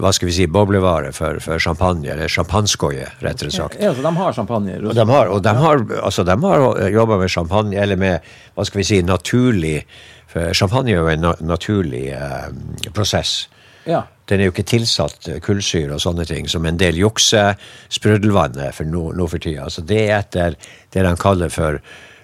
hva 0.00 0.08
skal 0.16 0.30
vi 0.30 0.32
si, 0.32 0.46
boblevare 0.48 1.10
for, 1.12 1.36
for 1.44 1.60
champagne, 1.60 2.06
eller 2.14 2.30
champagneskoie, 2.32 3.10
rettere 3.20 3.52
sagt. 3.52 3.76
Ja, 3.76 3.90
så 3.92 4.00
de 4.00 4.12
har 4.16 4.32
champagne 4.32 4.78
Og 4.80 4.94
de 4.96 5.04
har, 5.04 5.28
og 5.28 5.42
de 5.44 5.52
har, 5.52 5.82
altså 6.00 6.24
de 6.24 6.36
har 6.44 6.88
jobba 6.94 7.18
med 7.20 7.28
champagne, 7.28 7.76
eller 7.76 8.00
med 8.00 8.32
hva 8.56 8.64
skal 8.64 8.80
vi 8.80 8.88
si, 8.88 9.02
naturlig 9.04 9.82
Champagne 10.56 10.94
er 10.94 10.96
jo 10.96 11.08
en 11.12 11.20
na 11.26 11.32
naturlig 11.44 12.06
eh, 12.16 12.46
prosess. 12.96 13.50
Ja. 13.88 14.04
Den 14.30 14.40
er 14.40 14.48
jo 14.48 14.52
ikke 14.54 14.68
tilsatt 14.68 15.28
eh, 15.28 15.40
kullsyre 15.42 15.96
og 15.96 16.00
sånne 16.04 16.24
ting, 16.28 16.46
som 16.48 16.64
en 16.66 16.78
del 16.80 16.96
jukser 17.00 17.56
spruddelvann 17.92 18.56
er 18.68 18.72
for 18.76 18.88
nå, 18.88 19.10
nå 19.18 19.26
for 19.28 19.42
tida. 19.42 19.68
Så 19.72 19.84
det 19.84 20.04
er 20.08 20.20
etter 20.20 20.56
det 20.94 21.02
de 21.04 21.14
kaller 21.20 21.52
for 21.52 21.80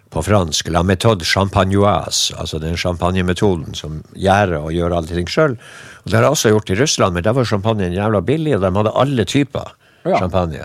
på 0.08 0.22
fransk 0.24 0.70
la 0.72 0.80
méthode 0.88 1.26
champagnoise, 1.28 2.32
altså 2.40 2.56
den 2.62 2.78
champagnemetoden 2.80 3.74
som 3.76 3.98
gjærer 4.16 4.56
og 4.62 4.72
gjør 4.72 4.94
alle 4.96 5.18
ting 5.18 5.28
sjøl. 5.28 5.58
Det 6.06 6.16
har 6.16 6.24
jeg 6.24 6.32
også 6.36 6.52
gjort 6.54 6.70
i 6.72 6.78
Russland, 6.80 7.14
men 7.18 7.26
der 7.26 7.36
var 7.36 7.44
champagnen 7.44 7.92
jævla 7.92 8.22
billig, 8.24 8.54
og 8.56 8.64
de 8.64 8.70
hadde 8.78 8.94
alle 9.04 9.26
typer 9.28 9.74
Ja. 10.06 10.16
champagne. 10.16 10.64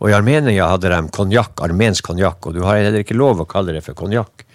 Og 0.00 0.08
i 0.08 0.14
Armenia 0.14 0.68
hadde 0.70 0.88
de 0.88 1.08
konjakk, 1.12 1.60
armensk 1.60 2.06
konjakk, 2.06 2.46
og 2.46 2.54
du 2.54 2.62
har 2.64 2.78
heller 2.78 3.02
ikke 3.02 3.18
lov 3.18 3.42
å 3.42 3.46
kalle 3.50 3.74
det 3.74 3.84
for 3.84 3.92
konjakk. 3.98 4.46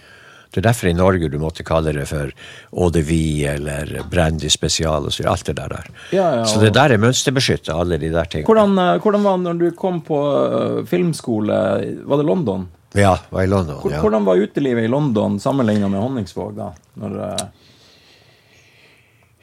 Det 0.53 0.61
er 0.61 0.67
derfor 0.67 0.89
i 0.91 0.93
Norge 0.93 1.29
du 1.33 1.39
måtte 1.41 1.65
kalle 1.65 1.91
det 1.95 2.05
for 2.05 2.29
eau 2.29 2.89
de 2.93 3.01
vie 3.01 3.49
eller 3.55 3.89
brandy 4.09 4.51
spesial 4.53 5.07
og 5.09 5.15
så 5.15 5.25
alt 5.31 5.47
det 5.49 5.55
der. 5.57 5.73
der. 5.73 5.87
Ja, 6.13 6.27
ja, 6.37 6.45
Så 6.45 6.61
det 6.61 6.75
der 6.77 6.93
er 6.93 7.01
mønsterbeskytta, 7.01 7.73
alle 7.73 7.97
de 7.97 8.11
der 8.13 8.29
tingene. 8.29 8.45
Hvordan, 8.45 8.77
eh, 8.77 9.01
hvordan 9.01 9.25
var 9.25 9.37
det 9.37 9.47
når 9.47 9.59
du 9.63 9.71
kom 9.77 10.01
på 10.05 10.19
eh, 10.43 10.85
filmskole? 10.85 11.57
Var 12.05 12.21
det 12.21 12.25
London? 12.29 12.67
Ja, 12.93 13.17
var 13.33 13.41
i 13.41 13.49
London. 13.49 13.81
Ja. 13.89 14.01
Hvordan 14.03 14.25
var 14.25 14.37
utelivet 14.37 14.85
i 14.85 14.91
London 14.93 15.39
sammenlignet 15.41 15.89
med 15.89 15.99
Honningsvåg? 15.99 16.53
da? 16.55 16.69
Når, 17.01 17.17
eh, 17.31 17.47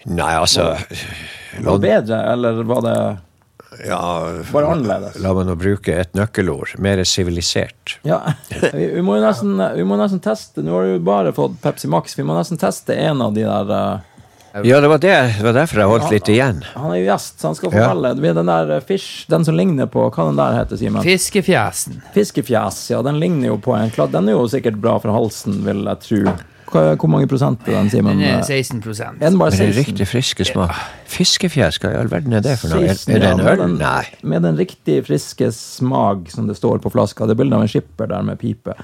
Nei, 0.06 0.30
altså 0.32 0.70
var 1.60 1.76
det 1.76 1.80
bedre, 1.82 2.22
eller 2.32 2.62
var 2.64 2.86
det 2.86 2.98
ja, 3.86 4.02
Bare 4.52 4.72
annerledes? 4.74 5.16
La 5.22 5.32
meg 5.36 5.48
nå 5.48 5.56
bruke 5.60 5.94
et 6.02 6.12
nøkkelord. 6.18 6.76
Mer 6.82 7.02
sivilisert. 7.08 7.96
Ja, 8.06 8.20
vi, 8.50 8.86
vi, 8.96 9.02
må 9.04 9.18
jo 9.18 9.24
nesten, 9.24 9.56
vi 9.76 9.86
må 9.86 9.98
nesten 10.00 10.22
teste 10.24 10.64
Nå 10.64 10.76
har 10.76 10.88
du 10.88 11.02
bare 11.04 11.32
fått 11.36 11.58
Pepsi 11.62 11.90
Max. 11.90 12.16
Vi 12.18 12.26
må 12.26 12.36
nesten 12.36 12.60
teste 12.60 12.96
en 12.96 13.24
av 13.24 13.34
de 13.36 13.46
der 13.48 13.74
uh... 13.74 14.06
Ja, 14.66 14.80
det 14.82 14.88
var, 14.88 14.98
det, 14.98 15.14
det 15.38 15.44
var 15.46 15.54
derfor 15.54 15.78
jeg 15.78 15.90
holdt 15.92 16.10
litt 16.10 16.28
igjen. 16.32 16.64
Han 16.74 16.90
er 16.90 16.98
jo 16.98 17.04
gjest, 17.06 17.36
så 17.38 17.50
han 17.52 17.54
skal 17.54 17.70
fortelle. 17.70 18.10
Ja. 18.18 18.32
den 18.34 18.48
der 18.50 18.72
eh, 18.74 18.80
fish, 18.82 19.28
den 19.30 19.44
som 19.46 19.54
ligner 19.54 19.86
på 19.86 20.08
Hva 20.08 20.26
den 20.26 20.40
der 20.40 20.56
heter, 20.58 20.80
Simen? 20.80 21.04
Fiskefjesen. 21.06 22.00
Fiskefjes. 22.16 22.80
Ja, 22.90 22.98
den 23.06 23.20
ligner 23.22 23.52
jo 23.52 23.60
på 23.62 23.76
en 23.78 23.94
kladd. 23.94 24.10
Den 24.16 24.26
er 24.26 24.34
jo 24.34 24.48
sikkert 24.50 24.80
bra 24.82 24.96
for 24.98 25.14
halsen, 25.14 25.60
vil 25.68 25.84
jeg 25.86 26.02
tro. 26.02 26.34
Hvor 26.70 27.08
mange 27.10 27.26
prosent 27.26 27.66
er 27.66 27.72
den, 27.80 27.90
Simen? 27.90 28.18
Den 28.18 28.26
er 28.28 28.38
Er 28.38 28.42
16 28.42 28.80
den 28.80 29.38
bare 29.38 29.50
Men 29.50 29.58
det 29.58 29.68
er 29.68 29.72
16? 29.72 29.74
riktig 29.78 30.06
friske 30.08 30.44
smak. 30.44 30.74
Fiskefjes, 31.10 31.78
hva 31.82 31.90
i 31.92 31.98
all 31.98 32.10
verden 32.10 32.32
er 32.38 32.40
det 32.44 32.58
for 32.60 32.68
noe? 32.70 32.84
Er, 32.84 32.94
16, 32.94 33.14
det 33.20 33.30
en 33.32 33.40
øl? 33.40 33.64
Nei. 33.78 34.04
Med 34.22 34.42
den 34.46 34.56
riktig 34.56 35.00
friske 35.06 35.50
smak 35.52 36.30
som 36.30 36.46
det 36.46 36.56
står 36.56 36.78
på 36.84 36.92
flaska. 36.94 37.26
Det 37.26 37.34
er 37.36 37.42
bilde 37.42 37.56
av 37.58 37.66
en 37.66 37.72
skipper 37.72 38.06
der 38.12 38.22
med 38.22 38.38
pipe. 38.38 38.76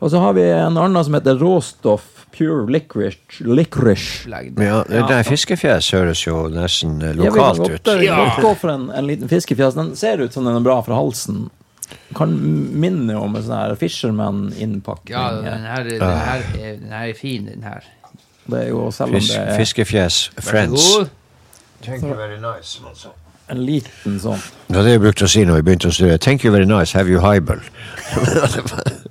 Og 0.00 0.10
så 0.10 0.20
har 0.20 0.34
vi 0.36 0.42
en 0.50 0.76
annen 0.76 1.04
som 1.04 1.14
heter 1.16 1.38
Råstoff 1.40 2.26
Pure 2.34 2.66
Licorice. 2.70 3.40
licorice. 3.40 4.26
Ja, 4.58 4.82
det 4.88 5.04
der 5.08 5.22
fiskefjes 5.22 5.90
høres 5.94 6.24
jo 6.26 6.48
nesten 6.50 6.96
eh, 7.00 7.14
Ja, 7.14 7.30
vi 7.30 7.38
kan 7.38 7.38
lokalt 7.38 7.58
godt, 7.58 7.70
ut. 7.88 8.00
vi 8.00 8.06
kan 8.10 8.24
godt 8.24 8.42
gå 8.42 8.54
for 8.58 8.72
en, 8.74 8.88
en 8.90 9.06
liten 9.06 9.28
fiskefjes. 9.30 9.74
Den 9.78 9.94
ser 9.96 10.18
ut 10.18 10.32
som 10.34 10.44
den 10.44 10.56
er 10.58 10.64
bra 10.66 10.80
for 10.82 10.94
halsen. 10.98 11.46
Kan 12.16 12.34
minne 12.80 13.16
om 13.20 13.34
en 13.36 13.42
sånn 13.42 13.56
her 13.58 13.74
Fisherman-innpakning. 13.80 15.14
Ja, 15.14 15.26
den 15.42 15.66
her, 15.68 15.84
den, 15.88 16.00
her 16.02 16.46
er, 16.54 16.78
den 16.80 16.94
her 16.94 17.10
er 17.10 17.18
fin, 17.18 17.46
den 17.50 17.62
her. 17.66 17.84
Det 18.44 18.60
er 18.60 18.68
jo 18.68 18.90
selv 18.92 19.14
om 19.14 19.20
Fisk, 19.20 19.32
det 19.32 19.42
er 19.42 19.58
fiskefjes 19.58 20.22
friends. 20.44 20.88
Thank 21.84 22.02
you 22.02 22.14
very 22.16 22.40
nice. 22.40 22.80
en 23.52 23.60
liten 23.64 24.14
sånn 24.20 24.40
Det 24.68 24.76
var 24.78 24.86
det 24.86 24.92
jeg 24.94 25.00
brukte 25.02 25.26
å 25.26 25.28
si 25.28 25.42
når 25.44 25.58
vi 25.58 25.64
begynte 25.66 25.88
å 25.90 25.92
studere. 25.92 26.18
Thank 26.18 26.44
you 26.44 26.52
very 26.52 26.64
nice, 26.68 26.96
have 26.96 27.10
you 27.12 27.20
hybel? 27.20 27.60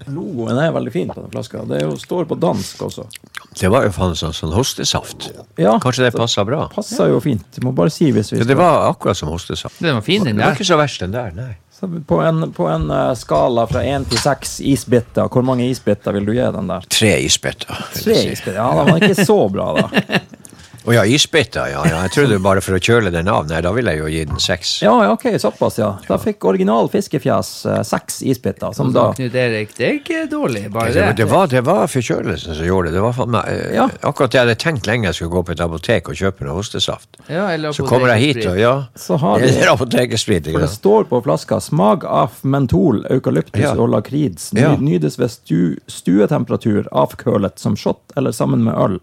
Logoen 0.10 0.58
er 0.64 0.74
veldig 0.74 0.94
fin 0.94 1.12
på 1.14 1.22
den 1.22 1.30
flaska. 1.34 1.62
Det 1.70 1.82
er 1.82 1.86
jo, 1.86 1.98
står 2.02 2.26
på 2.30 2.38
dansk 2.42 2.82
også. 2.88 3.06
Det 3.54 3.70
var 3.70 3.86
jo 3.86 3.92
faen 3.94 4.16
sånn, 4.18 4.34
sånn 4.34 4.54
hostesaft. 4.56 5.30
Ja, 5.62 5.76
Kanskje 5.82 6.08
det 6.08 6.16
passa 6.18 6.46
bra? 6.48 6.66
passer 6.74 7.12
jo 7.14 7.20
fint. 7.22 7.46
Du 7.54 7.62
må 7.68 7.74
bare 7.78 7.94
si 7.94 8.10
hvis 8.14 8.34
vi 8.34 8.42
Ja, 8.42 8.48
det 8.50 8.58
var 8.58 8.88
akkurat 8.90 9.18
som 9.18 9.30
hostesaft. 9.30 9.78
Den 9.84 10.00
var 10.00 10.06
fin, 10.06 10.26
den 10.26 10.38
Det 10.42 10.46
var 10.46 10.58
ikke 10.58 10.70
så 10.72 10.80
verst, 10.82 11.06
den 11.06 11.14
der. 11.14 11.34
nei. 11.38 11.52
Så 11.84 12.02
på 12.08 12.22
en, 12.22 12.52
på 12.52 12.68
en 12.68 12.92
eh, 12.92 13.14
skala 13.14 13.66
fra 13.68 13.82
én 13.84 14.06
til 14.08 14.20
seks 14.24 14.62
isbiter, 14.64 15.28
hvor 15.28 15.44
mange 15.44 15.66
isbiter 15.68 16.16
vil 16.16 16.30
du 16.30 16.32
gi 16.32 16.46
den 16.56 16.70
der? 16.72 16.86
Tre 16.88 17.10
isbiter. 17.26 17.82
Tre 17.98 18.16
isbiter? 18.30 18.56
Ja, 18.56 18.70
den 18.78 18.94
var 18.94 19.04
ikke 19.04 19.26
så 19.26 19.36
bra, 19.52 19.66
da. 19.82 20.20
Å 20.84 20.92
ja, 20.94 21.04
isbiter, 21.08 21.70
ja, 21.72 21.82
ja. 21.88 22.00
Jeg 22.04 22.12
trodde 22.12 22.38
bare 22.44 22.60
for 22.60 22.76
å 22.76 22.80
kjøle 22.84 23.12
den 23.14 23.30
av. 23.32 23.46
Nei, 23.48 23.62
da 23.64 23.72
ville 23.72 23.92
jeg 23.94 24.02
jo 24.02 24.08
gi 24.12 24.24
den 24.28 24.40
seks. 24.44 24.82
Ja, 24.84 24.92
ja, 25.06 25.12
ok, 25.16 25.30
såpass, 25.40 25.78
ja. 25.80 25.94
Da 26.10 26.18
fikk 26.20 26.44
original 26.50 26.90
fiskefjes 26.92 27.52
eh, 27.72 27.84
seks 27.88 28.18
isbiter, 28.28 28.74
som 28.76 28.92
da 28.92 29.06
Knut 29.16 29.36
Erik, 29.40 29.72
det 29.78 29.86
er 29.88 29.94
ikke 30.02 30.26
dårlig, 30.32 30.66
bare 30.74 30.92
Det, 30.92 31.00
det. 31.00 31.14
det, 31.22 31.28
var, 31.32 31.48
det 31.48 31.62
var 31.64 31.88
forkjølelsen 31.88 32.58
som 32.58 32.68
gjorde 32.68 32.92
det. 32.92 32.98
Det 32.98 33.04
var 33.06 33.16
for 33.16 33.32
meg 33.32 33.48
eh, 33.54 33.72
Ja. 33.78 33.86
Akkurat 34.04 34.32
det 34.34 34.40
jeg 34.42 34.46
hadde 34.48 34.58
tenkt 34.66 34.90
lenge 34.90 35.08
jeg 35.08 35.16
skulle 35.22 35.32
gå 35.38 35.46
på 35.48 35.56
et 35.56 35.64
apotek 35.64 36.10
og 36.12 36.20
kjøpe 36.20 36.44
noe 36.50 36.58
hostesaft. 36.60 37.08
Ja, 37.32 37.46
eller 37.56 37.72
Så 37.72 37.88
kommer 37.88 38.12
jeg 38.18 38.36
hit, 38.36 38.46
og 38.52 38.60
ja 38.60 38.74
Så 39.00 39.16
har 39.24 39.40
vi- 39.40 39.54
Eller 39.54 39.72
apotekesprit. 39.78 40.52
For 40.52 40.60
det 40.60 40.70
står 40.70 41.08
på 41.08 41.24
flaska 41.24 41.62
'smag 41.64 42.04
av 42.06 42.32
mentol, 42.44 43.06
eukalyptus 43.10 43.62
Ja. 43.64 43.72
og 43.80 43.88
lakrids'. 43.90 44.52
Ny, 44.54 44.60
Ja. 44.62 44.76
Nydes 44.76 45.18
ved 45.20 45.32
stu, 45.32 45.78
stuetemperatur, 45.88 46.88
avkølet 46.92 47.58
som 47.60 47.76
shot 47.76 48.02
eller 48.18 48.32
sammen 48.32 48.64
med 48.68 48.74
øl. 48.76 49.00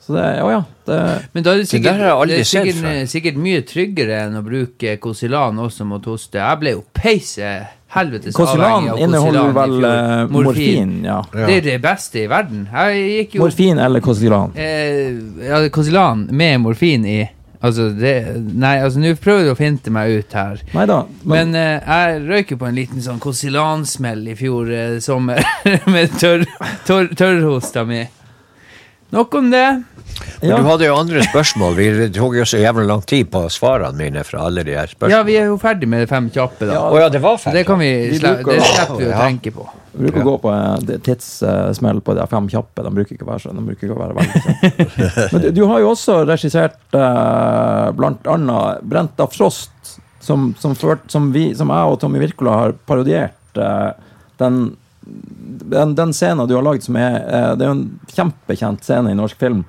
Så 0.00 0.14
det 0.14 0.26
Å 0.40 0.50
ja. 0.52 0.60
Det, 0.88 0.98
Men 1.34 1.44
da 1.44 1.52
er 1.52 1.62
det 1.62 1.68
sikkert, 1.68 1.98
det 2.28 2.38
er 2.38 2.46
sikkert, 2.48 3.10
sikkert 3.12 3.40
mye 3.44 3.64
tryggere 3.68 4.22
enn 4.24 4.38
å 4.38 4.44
bruke 4.46 4.94
Kosilan 5.02 5.58
også 5.60 5.84
mot 5.88 6.04
hoste. 6.08 6.40
Jeg 6.40 6.60
ble 6.62 6.76
jo 6.78 6.84
peise 6.96 7.50
helvetes 7.92 8.36
Kosilan 8.36 8.70
avhengig 8.70 8.92
av 8.94 9.02
inneholder 9.04 9.56
vel 9.56 9.88
eh, 9.88 10.22
morfin. 10.32 10.94
ja. 11.04 11.22
Det 11.32 11.56
er 11.58 11.66
det 11.66 11.78
beste 11.84 12.22
i 12.24 12.28
verden. 12.30 12.66
Jeg 12.72 13.08
gikk 13.18 13.36
jo 13.38 13.46
Morfin 13.46 13.80
eller 13.84 14.04
Kosilan. 14.04 14.54
eh, 14.56 15.18
ja, 15.48 15.60
Kosilan 15.72 16.28
med 16.30 16.60
morfin 16.64 17.04
i. 17.08 17.18
Altså, 17.60 17.88
det 17.90 18.12
Nei, 18.54 18.76
altså, 18.78 19.00
nå 19.02 19.16
prøver 19.18 19.48
du 19.48 19.52
å 19.52 19.56
finte 19.58 19.90
meg 19.90 20.12
ut 20.20 20.36
her. 20.36 20.60
Neida, 20.76 21.00
men, 21.24 21.50
Men 21.50 21.58
eh, 21.58 21.88
jeg 21.88 22.20
røyk 22.28 22.52
jo 22.54 22.60
på 22.60 22.68
en 22.68 22.78
liten 22.78 23.02
sånn 23.02 23.18
Kosilan-smell 23.22 24.28
i 24.30 24.36
fjor 24.38 24.70
eh, 24.70 24.98
sommer 25.02 25.42
med 25.94 26.14
tørrhosta 26.20 27.82
tørr, 27.82 27.90
mi. 27.90 28.04
Nok 29.14 29.34
om 29.38 29.50
det. 29.50 29.82
Men 30.40 30.50
ja. 30.50 30.56
Du 30.58 30.66
hadde 30.68 30.86
jo 30.86 30.94
andre 30.98 31.22
spørsmål. 31.24 31.74
Vi 31.78 32.08
tok 32.14 32.34
jo 32.38 32.44
så 32.48 32.58
jævlig 32.60 32.86
lang 32.88 33.02
tid 33.08 33.28
på 33.32 33.40
svarene 33.52 33.96
mine 33.98 34.22
fra 34.26 34.44
alle 34.48 34.64
de 34.66 34.74
her 34.76 34.90
spørsmålene. 34.90 35.16
Ja, 35.16 35.26
vi 35.26 35.36
er 35.40 35.48
jo 35.50 35.58
ferdig 35.62 35.88
med 35.90 36.08
fem 36.10 36.28
kjappe, 36.34 36.66
da. 36.68 36.78
Å 36.88 37.00
ja, 37.00 37.08
det 37.12 37.20
var 37.24 37.38
ferdig. 37.40 37.60
det 37.60 37.68
kan 37.68 37.80
vi 37.80 37.88
Vi 37.88 38.18
det 38.18 38.20
slipper 38.22 38.98
vi 38.98 39.06
å 39.06 39.12
Ja. 39.12 39.20
tenke 39.24 39.52
på. 39.54 39.66
Vi 39.94 40.04
bruker 40.06 40.20
å 40.22 40.26
gå 40.28 40.34
på 40.44 40.50
en 40.54 41.00
tidssmell 41.06 42.00
på 42.06 42.14
de 42.18 42.26
fem 42.30 42.48
kjappe. 42.52 42.84
De 42.86 42.92
bruker 42.98 43.16
ikke 43.16 43.26
å 43.26 43.30
være 43.32 43.44
sånn. 43.46 43.56
de 43.58 43.64
bruker 43.70 43.88
ikke 43.88 43.96
å 43.96 44.02
være 44.02 44.18
veldig 44.18 44.42
sånn. 44.44 45.30
Men 45.32 45.42
du, 45.42 45.48
du 45.56 45.62
har 45.66 45.80
jo 45.82 45.92
også 45.94 46.18
regissert 46.28 46.78
uh, 46.94 47.88
blant 47.98 48.28
annet 48.30 48.84
Brent 48.86 49.24
av 49.24 49.32
Frost, 49.34 49.96
som, 50.20 50.52
som, 50.60 50.76
ført, 50.78 51.08
som, 51.10 51.32
vi, 51.32 51.48
som 51.56 51.72
jeg 51.72 51.94
og 51.94 51.98
Tommy 52.02 52.20
Wirkola 52.22 52.58
har 52.62 52.76
parodiert. 52.86 53.34
Uh, 53.56 53.90
den, 54.38 54.76
den, 55.72 55.94
den 55.98 56.12
scenen 56.16 56.48
du 56.48 56.54
har 56.56 56.64
lagd 56.66 56.84
som 56.84 56.96
er 57.00 57.16
eh, 57.24 57.50
Det 57.56 57.64
er 57.64 57.70
jo 57.72 57.76
en 57.78 58.00
kjempekjent 58.14 58.84
scene 58.86 59.12
i 59.12 59.18
norsk 59.18 59.38
film. 59.40 59.64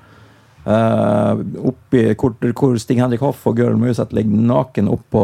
Uh, 0.70 1.40
oppi, 1.66 2.02
hvor, 2.20 2.34
hvor 2.54 2.76
Stig-Henrik 2.78 3.22
Hoff 3.24 3.46
og 3.48 3.56
Gøril 3.58 3.78
Museth 3.80 4.14
ligger 4.14 4.42
naken 4.52 4.90
oppå 4.92 5.22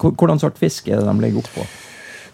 hvor- 0.00 0.12
Hvordan 0.18 0.40
sort 0.42 0.58
fisk 0.60 0.88
er 0.90 0.98
det 1.00 1.06
de 1.06 1.22
ligger 1.22 1.44
oppå? 1.44 1.64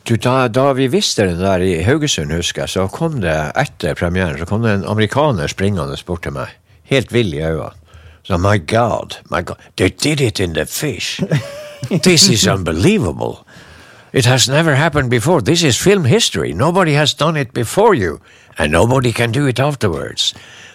Du, 0.08 0.16
da, 0.16 0.48
da 0.48 0.72
vi 0.72 0.88
visste 0.90 1.26
det 1.28 1.36
der 1.38 1.60
i 1.62 1.82
Haugesund, 1.84 2.32
husker 2.32 2.64
jeg, 2.64 2.72
så 2.72 2.86
kom 2.90 3.20
det 3.20 3.36
etter 3.60 3.94
premieren 3.94 4.38
så 4.40 4.48
kom 4.48 4.64
det 4.64 4.72
en 4.78 4.86
amerikaner 4.88 5.52
springende 5.52 6.00
bort 6.08 6.24
til 6.24 6.32
meg. 6.34 6.56
Helt 6.90 7.12
vill 7.12 7.34
i 7.36 7.44
øynene. 7.44 7.76
Så 8.24 8.38
my 8.40 8.56
God, 8.66 9.20
my 9.30 9.44
God, 9.44 9.60
they 9.76 9.90
did 9.90 10.20
it 10.20 10.40
in 10.40 10.54
the 10.54 10.64
fish. 10.66 11.20
This 12.02 12.28
is 12.28 12.46
unbelievable. 12.48 13.44
It 14.12 14.26
has 14.26 14.48
never 14.48 14.74
happened 14.74 15.10
before. 15.10 15.40
This 15.40 15.62
is 15.62 15.76
film 15.78 16.04
history. 16.04 16.52
Nobody 16.52 16.94
has 16.94 17.14
done 17.14 17.36
it 17.40 17.52
before 17.52 17.94
you, 17.94 18.20
and 18.58 18.72
nobody 18.72 19.12
can 19.12 19.32
do 19.32 19.46
it 19.46 19.60
afterwards. 19.60 20.34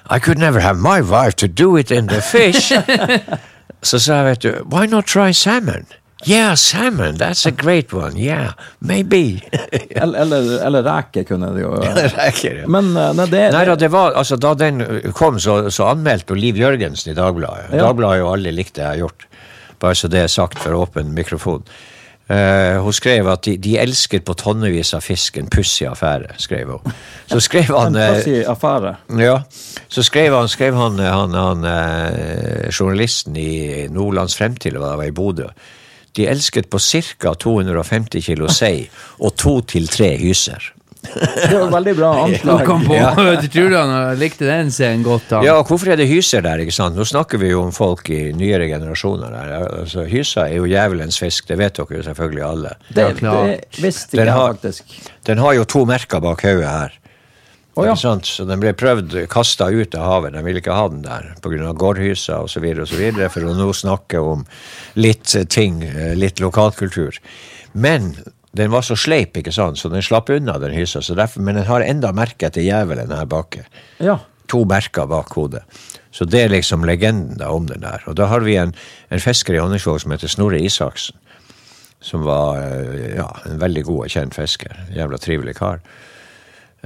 I 0.09 0.19
could 0.19 0.37
never 0.37 0.59
have 0.59 0.77
my 0.77 1.01
wife 1.01 1.35
to 1.37 1.47
do 1.47 1.77
it 1.77 1.91
in 1.91 2.07
the 2.07 2.21
fish. 2.21 2.71
Så 3.85 3.99
sa 3.99 4.13
jeg, 4.15 4.25
vet 4.25 4.41
du, 4.41 4.51
why 4.71 4.85
not 4.87 5.05
try 5.05 5.31
salmon? 5.31 5.85
Yeah, 6.25 6.55
salmon, 6.55 7.17
that's 7.17 7.45
a 7.45 7.51
great 7.51 7.93
one. 7.93 8.17
Yeah, 8.17 8.53
maybe. 8.79 9.43
Eller, 9.95 10.19
eller, 10.19 10.65
eller 10.65 10.83
reker 10.83 11.23
kunne 11.23 11.51
det 11.53 11.61
jo 11.61 11.75
Reker, 11.75 12.61
ja. 12.63 12.67
Men 12.67 12.95
eh, 12.97 13.11
nei, 13.13 13.25
det, 13.29 13.43
Nei 13.53 13.61
da, 13.67 13.75
det 13.79 13.89
var, 13.93 14.15
altså 14.17 14.35
Da 14.41 14.53
den 14.57 14.81
kom, 15.15 15.37
så, 15.39 15.69
så 15.71 15.85
anmeldte 15.91 16.35
Liv 16.35 16.57
Jørgensen 16.57 17.11
i 17.11 17.15
Dagbladet. 17.15 17.69
Ja. 17.69 17.83
Dagbladet 17.85 18.15
har 18.15 18.23
jo 18.23 18.31
aldri 18.31 18.55
likt 18.55 18.73
det 18.79 18.83
jeg 18.83 18.89
har 18.89 19.01
gjort. 19.03 19.27
Bare 19.83 19.99
så 19.99 20.09
det 20.11 20.23
er 20.25 20.31
sagt 20.31 20.59
for 20.63 20.73
åpen 20.79 21.13
mikrofon. 21.13 21.61
Eh, 22.25 22.81
hun 22.81 22.93
skrev 22.93 23.27
at 23.29 23.43
de, 23.45 23.53
de 23.61 23.75
elsker 23.77 24.23
på 24.25 24.33
tonnevis 24.33 24.95
av 24.97 25.03
fisk, 25.05 25.37
en 25.37 25.49
pussig 25.51 25.85
affære, 25.85 26.33
skrev 26.41 26.71
hun. 26.73 26.95
Så 27.29 27.37
skrev 27.45 27.69
han 27.77 27.93
en 27.93 28.01
eh, 28.01 28.13
pussig 28.15 28.39
affære. 28.49 28.95
Ja, 29.21 29.35
så 29.87 30.03
skrev 30.05 30.33
han, 30.33 30.49
skrev 30.49 30.77
han, 30.79 30.97
han, 30.99 31.37
han 31.37 31.67
uh, 31.69 32.69
journalisten 32.73 33.37
i 33.37 33.85
Nordlands 33.93 34.37
Fremtid, 34.39 34.73
eller 34.73 34.81
hva 34.81 34.93
det 34.95 35.01
var, 35.03 35.11
i 35.11 35.17
Bodø. 35.19 35.51
De 36.15 36.25
elsket 36.31 36.69
på 36.71 36.79
ca. 36.79 37.35
250 37.37 38.23
kilo 38.25 38.49
sei 38.49 38.87
og 39.19 39.35
to 39.37 39.59
til 39.67 39.89
tre 39.91 40.15
hyser. 40.17 40.71
Det 41.13 41.53
var 41.53 41.71
veldig 41.75 41.95
bra 41.97 42.11
anslag. 42.25 42.63
Ja. 42.95 43.11
på, 43.17 43.27
du 43.41 43.47
tror 43.53 43.75
han 43.77 44.19
likte 44.19 44.49
den 44.49 44.71
scenen 44.73 45.05
godt, 45.05 45.29
Da. 45.29 45.43
Ja, 45.45 45.55
og 45.61 45.69
hvorfor 45.69 45.93
er 45.93 45.99
det 46.01 46.09
hyser 46.09 46.43
der, 46.45 46.63
ikke 46.63 46.75
sant? 46.75 46.97
Nå 46.97 47.05
snakker 47.07 47.41
vi 47.41 47.53
jo 47.53 47.63
om 47.65 47.71
folk 47.75 48.09
i 48.13 48.29
nyere 48.35 48.67
generasjoner 48.71 49.33
der. 49.33 49.55
Altså, 49.81 50.05
hyser 50.09 50.49
er 50.49 50.59
jo 50.59 50.69
djevelens 50.69 51.19
fisk, 51.21 51.47
det 51.51 51.59
vet 51.61 51.79
dere 51.79 52.01
jo 52.01 52.05
selvfølgelig 52.09 52.45
alle. 52.49 52.75
Det, 52.89 53.09
det 53.21 53.81
visste 53.81 54.21
jeg 54.21 54.29
faktisk. 54.35 54.99
Den 55.25 55.41
har 55.41 55.57
jo 55.57 55.65
to 55.69 55.85
merker 55.89 56.23
bak 56.23 56.45
hodet 56.45 56.69
her. 56.69 57.01
Oh, 57.75 57.83
ja. 57.83 57.91
Ikke 57.91 58.05
sant? 58.05 58.27
Så 58.29 58.45
den 58.47 58.61
ble 58.61 58.71
prøvd 58.77 59.17
kasta 59.31 59.67
ut 59.67 59.95
av 59.99 60.05
havet. 60.07 60.35
De 60.37 60.43
ville 60.45 60.61
ikke 60.61 60.75
ha 60.75 60.85
den 60.87 61.01
der 61.03 61.33
pga. 61.43 61.73
gårdhysa 61.75 62.39
osv. 62.45 62.63
For 63.33 63.43
å 63.43 63.55
nå 63.57 63.67
snakke 63.75 64.21
om 64.23 64.45
litt 64.95 65.35
ting, 65.51 65.81
eh, 65.83 66.13
litt 66.15 66.39
lokalkultur. 66.39 67.19
Men 67.73 68.13
den 68.55 68.71
var 68.71 68.85
så 68.87 68.95
sleip, 68.95 69.35
ikke 69.37 69.51
sant, 69.51 69.79
så 69.79 69.91
den 69.91 70.03
slapp 70.05 70.29
unna 70.31 70.55
den 70.61 70.75
hysa. 70.75 71.01
Så 71.03 71.15
derfor, 71.17 71.43
men 71.43 71.59
den 71.59 71.67
har 71.67 71.83
enda 71.83 72.13
merke 72.15 72.47
etter 72.47 72.63
jævelen 72.63 73.11
her 73.11 73.27
baki. 73.27 73.65
Ja. 74.03 74.19
To 74.51 74.63
merker 74.69 75.09
bak 75.09 75.33
hodet. 75.35 75.65
Så 76.15 76.27
det 76.29 76.45
er 76.45 76.53
liksom 76.53 76.85
legenden 76.87 77.41
da 77.41 77.49
om 77.51 77.67
den 77.67 77.83
der. 77.83 78.03
Og 78.07 78.15
da 78.15 78.29
har 78.31 78.45
vi 78.45 78.55
en, 78.61 78.71
en 79.11 79.19
fisker 79.19 79.57
i 79.57 79.59
Honningsvåg 79.59 79.99
som 80.03 80.13
heter 80.15 80.31
Snorre 80.31 80.61
Isaksen. 80.63 81.17
Som 82.05 82.23
var 82.23 82.61
eh, 82.61 83.15
ja, 83.17 83.27
en 83.49 83.59
veldig 83.59 83.83
god 83.87 84.05
og 84.05 84.13
kjent 84.13 84.37
fisker. 84.37 84.77
Jævla 84.95 85.19
trivelig 85.19 85.57
kar. 85.57 85.81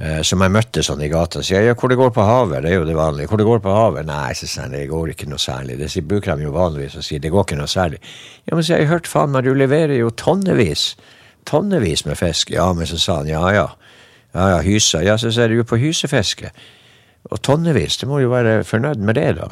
Eh, 0.00 0.22
som 0.26 0.40
jeg 0.40 0.54
møtte 0.54 0.82
sånn 0.82 1.04
i 1.04 1.10
gata. 1.12 1.44
Sier 1.44 1.68
ja, 1.68 1.76
hvor 1.78 1.92
det 1.92 2.00
går 2.00 2.10
på 2.16 2.24
havet, 2.24 2.64
det 2.64 2.72
er 2.72 2.80
jo 2.80 2.88
det 2.88 2.96
vanlige. 2.96 3.28
Hvor 3.30 3.38
det 3.38 3.46
går 3.46 3.62
på 3.62 3.76
havet? 3.76 4.08
Nei, 4.08 4.32
sier 4.38 4.64
han, 4.64 4.74
det 4.74 4.86
går 4.90 5.12
ikke 5.12 5.28
noe 5.30 5.42
særlig. 5.42 5.76
Det 5.78 6.04
bruker 6.08 6.40
de 6.40 6.48
jo 6.48 6.56
vanligvis 6.56 6.98
å 6.98 7.04
si. 7.04 7.20
det 7.20 7.30
går 7.30 7.46
ikke 7.46 7.60
noe 7.60 7.70
særlig. 7.70 8.00
Ja, 8.48 8.56
men 8.56 8.64
sier, 8.64 8.78
har 8.80 8.86
jeg 8.86 8.92
hørt 8.94 9.10
faen 9.10 9.34
meg, 9.36 9.44
du 9.44 9.52
leverer 9.54 9.94
jo 10.00 10.10
tonnevis. 10.10 10.94
Tonnevis 11.48 12.04
med 12.06 12.18
fisk. 12.18 12.50
Ja, 12.50 12.72
men 12.76 12.86
så 12.86 12.98
sa 13.00 13.20
han 13.20 13.30
ja 13.30 13.42
ja. 13.54 13.66
Ja 14.34 14.50
ja, 14.54 14.60
hysa. 14.62 15.02
Ja, 15.02 15.16
så 15.18 15.32
er 15.42 15.48
du 15.50 15.58
jo 15.58 15.66
på 15.66 15.78
hysefiske. 15.80 16.52
Og 17.30 17.42
tonnevis, 17.42 17.98
du 18.00 18.06
må 18.08 18.20
jo 18.22 18.30
være 18.32 18.62
fornøyd 18.64 19.02
med 19.04 19.18
det, 19.18 19.34
da. 19.40 19.50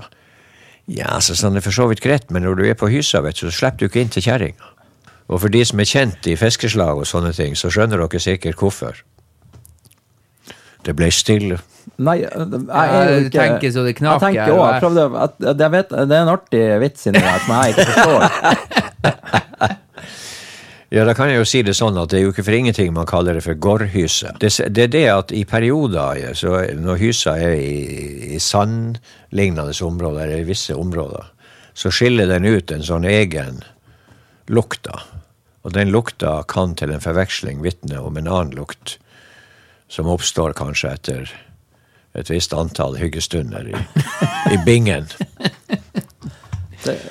Ja, 0.88 1.18
så 1.20 1.34
sa 1.36 1.48
han 1.48 1.58
det 1.58 1.64
er 1.64 1.68
for 1.68 1.76
så 1.76 1.88
vidt 1.90 2.00
greit, 2.00 2.30
men 2.30 2.46
når 2.46 2.54
du 2.56 2.64
er 2.68 2.78
på 2.78 2.88
hysa, 2.88 3.20
vet 3.20 3.36
du, 3.36 3.48
så 3.48 3.56
slipper 3.56 3.82
du 3.82 3.88
ikke 3.90 4.04
inn 4.06 4.12
til 4.14 4.24
kjerringa. 4.24 4.70
Og 5.28 5.42
for 5.42 5.52
de 5.52 5.60
som 5.68 5.80
er 5.82 5.88
kjent 5.88 6.26
i 6.30 6.36
fiskeslag 6.40 7.02
og 7.02 7.08
sånne 7.08 7.34
ting, 7.36 7.56
så 7.58 7.68
skjønner 7.72 8.00
dere 8.00 8.20
sikkert 8.22 8.62
hvorfor. 8.62 9.02
Det 10.86 10.94
ble 10.96 11.10
stille. 11.12 11.58
Nei, 11.98 12.20
jeg 12.22 12.30
jeg, 12.30 13.22
Jeg 13.26 13.32
tenker 13.34 13.72
så 13.74 13.82
det 13.84 13.94
knaker 13.98 14.28
Jeg 14.28 14.38
tenker 14.38 14.54
også, 14.54 14.72
jeg 14.72 14.80
prøvde, 14.84 15.04
at, 15.24 15.60
jeg 15.60 15.72
vet, 15.72 15.92
det 16.08 16.16
er 16.16 16.22
en 16.22 16.32
artig 16.32 16.62
vits 16.80 17.08
inni 17.08 17.22
der 17.24 17.44
som 17.44 17.54
jeg 17.58 17.74
ikke 17.74 17.86
forstår. 17.90 19.44
Ja, 20.90 21.04
da 21.04 21.12
kan 21.12 21.28
jeg 21.28 21.42
jo 21.42 21.44
si 21.44 21.60
det 21.60 21.74
sånn 21.76 21.98
at 22.00 22.08
det 22.08 22.16
er 22.16 22.22
jo 22.24 22.30
ikke 22.32 22.46
for 22.46 22.56
ingenting 22.56 22.94
man 22.96 23.08
kaller 23.08 23.36
det 23.36 23.42
for 23.44 23.58
gårdhyse. 23.60 24.30
Det, 24.40 24.48
det 24.72 24.86
er 24.86 24.92
det 24.94 25.02
at 25.12 25.34
i 25.36 25.42
perioder, 25.44 26.22
når 26.80 27.00
hysa 27.02 27.34
er 27.36 27.58
i, 27.60 27.74
i 28.32 28.40
sandlignende 28.40 29.74
områder, 29.84 30.22
eller 30.24 30.46
i 30.46 30.48
visse 30.48 30.72
områder, 30.72 31.28
så 31.76 31.92
skiller 31.92 32.30
den 32.32 32.48
ut 32.48 32.72
en 32.72 32.86
sånn 32.86 33.04
egen 33.04 33.60
lukt. 34.48 34.88
Og 35.68 35.76
den 35.76 35.92
lukta 35.92 36.38
kan 36.48 36.72
til 36.78 36.94
en 36.94 37.04
forveksling 37.04 37.60
vitne 37.60 38.00
om 38.00 38.16
en 38.16 38.30
annen 38.32 38.56
lukt, 38.56 38.96
som 39.92 40.08
oppstår 40.08 40.56
kanskje 40.56 40.94
etter 40.96 41.36
et 42.16 42.32
visst 42.32 42.56
antall 42.56 42.96
hyggestunder 42.96 43.68
i, 43.68 43.76
i 44.56 44.62
bingen. 44.64 45.12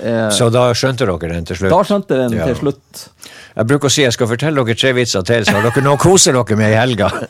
Er, 0.04 0.30
Så 0.36 0.50
da 0.54 0.68
skjønte 0.74 1.06
dere 1.08 1.34
den 1.34 1.46
til 1.46 1.56
slutt. 1.60 1.72
da 1.74 1.82
skjønte 1.84 2.08
den 2.24 2.38
Ja. 2.38 2.46
til 2.52 2.56
slutt. 2.62 3.08
Jeg 3.58 3.68
bruker 3.68 3.88
å 3.90 3.92
si 3.92 4.04
jeg 4.04 4.14
skal 4.14 4.28
fortelle 4.28 4.64
dere 4.66 4.76
tre 4.78 4.94
vitser 4.94 5.24
til, 5.26 5.46
så 5.46 5.52
har 5.58 5.62
dere 5.70 5.84
noe 5.84 5.98
å 5.98 6.02
kose 6.02 6.32
dere 6.32 6.56
med 6.60 6.72
i 6.72 6.78
helga. 6.78 7.12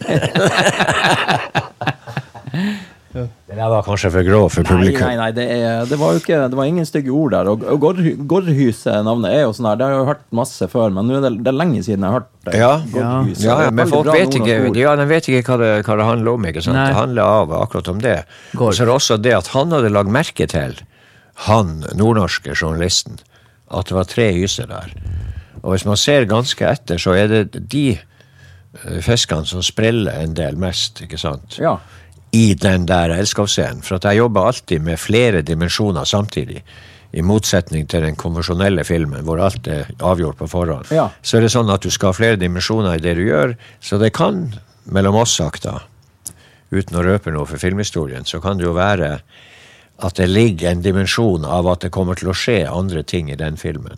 Det 3.18 3.56
der 3.56 3.70
var 3.72 3.82
kanskje 3.82 4.10
for 4.14 4.22
grå 4.28 4.40
for 4.52 4.62
publikum. 4.68 5.08
nei, 5.08 5.16
nei, 5.18 5.30
det, 5.34 5.46
er, 5.50 5.86
det 5.90 5.98
var 5.98 6.14
jo 6.14 6.20
ikke 6.22 6.38
Det 6.52 6.58
var 6.60 6.68
ingen 6.70 6.86
stygge 6.86 7.10
ord 7.16 7.32
der. 7.34 7.48
Og, 7.50 7.64
Gårdhyse-navnet 8.30 9.32
er 9.34 9.42
jo 9.48 9.54
sånn 9.58 9.70
her, 9.72 9.80
det 9.80 9.86
har 9.88 9.94
jeg 9.96 10.02
jo 10.04 10.08
hørt 10.12 10.22
masse 10.38 10.68
før, 10.70 10.92
men 10.94 11.08
nå 11.10 11.18
er 11.18 11.24
det, 11.26 11.32
det 11.48 11.50
er 11.54 11.58
lenge 11.58 11.82
siden 11.88 12.04
jeg 12.06 12.12
har 12.14 12.20
hørt 12.20 12.30
det. 12.46 12.54
Ja. 12.60 12.74
Ja, 12.94 13.64
ja, 13.64 13.72
men 13.74 13.90
folk 13.90 14.12
vet 14.14 14.38
ikke, 14.38 14.60
ja, 14.78 14.94
de 15.00 15.08
vet 15.10 15.30
ikke 15.32 15.42
hva 15.48 15.58
det, 15.64 15.72
hva 15.88 15.98
det 16.02 16.10
handler 16.12 16.36
om. 16.38 16.46
ikke 16.52 16.62
sant? 16.68 16.78
Nei. 16.78 16.86
Det 16.92 17.00
handler 17.00 17.34
av 17.40 17.56
akkurat 17.64 17.90
om 17.96 18.04
det. 18.06 18.18
Gård. 18.54 18.68
Og 18.68 18.78
så 18.78 18.86
er 18.86 18.92
det 18.92 18.96
også 19.00 19.18
det 19.24 19.34
at 19.40 19.50
han 19.56 19.74
hadde 19.74 19.94
lagd 19.96 20.14
merke 20.14 20.50
til, 20.52 20.78
han 21.46 21.84
nordnorske 21.94 22.56
journalisten, 22.56 23.20
at 23.70 23.90
det 23.90 23.98
var 23.98 24.10
tre 24.10 24.32
hyser 24.34 24.70
der. 24.72 24.94
Og 25.62 25.74
hvis 25.74 25.86
man 25.86 26.00
ser 26.00 26.26
ganske 26.30 26.66
etter, 26.66 26.98
så 27.02 27.14
er 27.18 27.30
det 27.32 27.62
de 27.70 27.86
eh, 27.94 29.00
fiskene 29.06 29.46
som 29.46 29.64
spreller 29.66 30.22
en 30.24 30.36
del 30.38 30.58
mest, 30.58 31.04
ikke 31.06 31.20
sant? 31.22 31.60
Ja. 31.62 31.78
i 32.32 32.54
den 32.54 32.86
der 32.86 33.14
elskavscenen. 33.16 33.82
For 33.82 33.98
at 33.98 34.04
jeg 34.04 34.20
jobber 34.20 34.50
alltid 34.50 34.82
med 34.84 35.00
flere 35.00 35.42
dimensjoner 35.42 36.04
samtidig. 36.06 36.64
I 37.16 37.22
motsetning 37.24 37.88
til 37.88 38.04
den 38.04 38.18
konvensjonelle 38.20 38.84
filmen, 38.84 39.24
hvor 39.24 39.40
alt 39.42 39.68
er 39.72 39.88
avgjort 40.04 40.38
på 40.38 40.50
forhånd. 40.52 40.92
Ja. 40.92 41.08
Så 41.24 41.38
er 41.38 41.46
det 41.46 41.54
sånn 41.54 41.72
at 41.72 41.82
du 41.82 41.90
skal 41.90 42.12
ha 42.12 42.18
flere 42.18 42.40
dimensjoner 42.40 42.98
i 42.98 43.02
det 43.02 43.16
du 43.16 43.24
gjør. 43.24 43.56
Så 43.80 43.98
det 43.98 44.12
kan, 44.14 44.50
mellom 44.84 45.16
oss 45.24 45.38
sagt 45.40 45.64
da, 45.64 45.80
uten 46.70 47.00
å 47.00 47.06
røpe 47.08 47.32
noe 47.32 47.48
for 47.48 47.64
filmhistorien, 47.64 48.28
så 48.28 48.44
kan 48.44 48.60
det 48.60 48.68
jo 48.68 48.76
være 48.76 49.22
at 49.98 50.20
det 50.20 50.28
ligger 50.30 50.72
en 50.72 50.84
dimensjon 50.86 51.46
av 51.46 51.68
at 51.72 51.86
det 51.86 51.94
kommer 51.96 52.18
til 52.20 52.30
å 52.30 52.36
skje 52.38 52.60
andre 52.70 53.04
ting 53.04 53.32
i 53.32 53.38
den 53.40 53.58
filmen. 53.58 53.98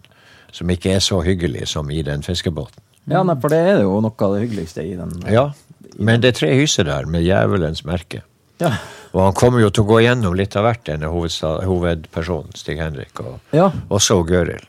Som 0.52 0.72
ikke 0.72 0.96
er 0.96 1.04
så 1.04 1.20
hyggelig 1.26 1.68
som 1.74 1.92
i 1.92 2.02
den 2.02 2.24
fiskebåten. 2.26 2.82
ja, 3.10 3.24
nei, 3.24 3.36
for 3.42 3.50
det 3.50 3.60
er 3.60 3.82
jo 3.84 4.00
noe 4.02 4.26
av 4.26 4.36
det 4.36 4.46
hyggeligste 4.46 4.86
i 4.86 4.96
den. 4.98 5.12
Ja, 5.30 5.52
men 5.98 6.22
det 6.22 6.34
er 6.34 6.40
tre 6.40 6.54
hyser 6.56 6.88
der 6.88 7.06
med 7.06 7.26
djevelens 7.26 7.84
merke. 7.86 8.24
Ja. 8.60 8.74
Og 9.14 9.24
han 9.24 9.34
kommer 9.38 9.62
jo 9.64 9.70
til 9.74 9.84
å 9.86 9.90
gå 9.90 10.00
gjennom 10.06 10.36
litt 10.38 10.56
av 10.60 10.68
hvert, 10.68 10.84
denne 10.86 11.10
hovedpersonen, 11.10 12.54
Stig 12.56 12.78
Henrik, 12.82 13.20
og 13.24 13.56
ja, 13.56 13.72
også 13.90 14.22
Gøril. 14.28 14.66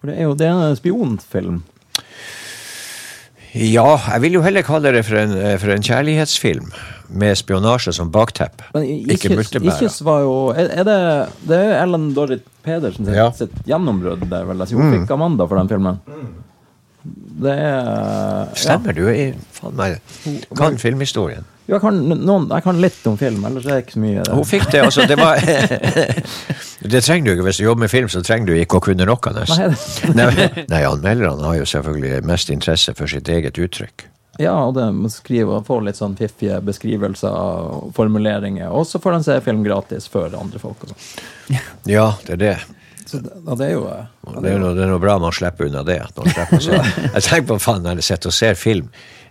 for 0.00 0.08
det 0.10 0.16
er 0.16 0.28
jo 0.28 0.34
det 0.34 0.46
er 0.48 0.62
en 0.70 0.78
spionfilm. 0.78 1.62
Ja, 3.56 3.86
jeg 4.12 4.22
vil 4.26 4.36
jo 4.36 4.42
heller 4.44 4.64
kalle 4.66 4.92
det 4.92 5.04
for 5.06 5.16
en, 5.16 5.32
eh, 5.38 5.56
for 5.58 5.72
en 5.72 5.84
kjærlighetsfilm 5.84 6.68
med 7.16 7.38
spionasje 7.38 7.94
som 7.96 8.10
bakteppe. 8.12 8.66
Ikke 8.76 9.30
multebærer. 9.32 10.02
Var 10.04 10.20
jo 10.20 10.34
Er, 10.50 10.84
det 10.84 10.96
Det 11.46 11.56
er 11.56 11.82
Ellen 11.82 12.12
Dorrit 12.14 12.44
Pedersen 12.62 13.06
sitt, 13.06 13.14
Ja. 13.14 13.28
Mm. 13.28 13.34
sitt 13.34 13.54
gjennombrudd, 13.64 14.28
der 14.28 14.44
vel. 14.44 14.58
Hun 14.58 14.82
hun 14.82 15.00
fikk 15.00 15.10
Amanda 15.10 15.46
for 15.46 15.56
den 15.56 15.68
filmen. 15.68 16.00
Det 17.40 17.52
er 17.52 18.48
Stemmer, 18.54 18.92
du 18.92 19.06
er 19.08 19.34
faen 19.52 19.76
meg 19.76 20.00
kan 20.56 20.76
filmhistorien. 20.76 21.44
Jeg, 21.66 21.80
kan, 21.82 21.96
noen, 21.98 22.44
jeg 22.52 22.62
kan 22.62 22.76
litt 22.78 23.06
om 23.10 23.16
film, 23.18 23.42
ellers 23.48 23.64
er 23.66 23.74
det 23.74 23.84
ikke 23.84 23.96
så 23.96 24.02
mye. 24.04 24.24
Hun 24.30 24.44
fikk 24.46 24.66
det, 24.70 24.82
altså. 24.86 25.06
Det 25.10 25.16
var 25.18 25.40
Det 26.94 27.00
trenger 27.02 27.26
du 27.26 27.32
ikke. 27.32 27.46
Hvis 27.48 27.58
du 27.58 27.64
jobber 27.64 27.86
med 27.86 27.90
film, 27.90 28.10
så 28.12 28.22
trenger 28.22 28.52
du 28.52 28.60
ikke 28.60 28.78
å 28.78 28.84
kunne 28.86 29.06
noe, 29.08 29.32
nesten. 29.34 30.14
Nei, 30.18 30.28
nei, 30.70 30.82
anmelderne 30.86 31.42
har 31.42 31.58
jo 31.58 31.66
selvfølgelig 31.66 32.20
mest 32.28 32.52
interesse 32.54 32.94
for 32.94 33.10
sitt 33.10 33.26
eget 33.32 33.58
uttrykk. 33.58 34.06
Ja, 34.38 34.52
og 34.68 34.76
det 34.76 34.84
må 34.92 35.08
skrive 35.10 35.58
og 35.58 35.66
få 35.66 35.80
litt 35.82 35.98
sånn 35.98 36.14
fiffige 36.18 36.60
beskrivelser 36.64 37.32
og 37.32 37.90
formuleringer. 37.96 38.68
Og 38.70 38.84
så 38.86 39.00
får 39.02 39.16
de 39.16 39.20
se 39.26 39.38
film 39.48 39.64
gratis 39.66 40.06
før 40.12 40.36
andre 40.38 40.62
folk 40.62 40.86
sånn. 40.86 41.04
Ja, 41.96 42.12
det 42.26 42.36
er 42.36 42.42
det. 42.42 42.56
Så 43.06 43.20
det, 43.22 43.32
og 43.46 43.58
det 43.58 43.68
er 43.68 43.76
jo 43.76 43.84
ja, 43.86 44.00
Det 44.42 44.50
er, 44.50 44.58
noe, 44.58 44.72
det 44.74 44.82
er 44.82 44.90
noe 44.90 45.02
bra 45.02 45.14
man 45.22 45.34
slipper 45.34 45.68
unna 45.68 45.82
det. 45.86 46.00
Slipper. 46.14 46.96
Jeg 47.14 47.22
tenker 47.22 47.46
på 47.52 47.60
faen 47.62 47.86
når 47.86 48.02
jeg 48.02 48.10
sitter 48.12 48.32
og 48.32 48.38
ser 48.38 48.58
film 48.58 48.90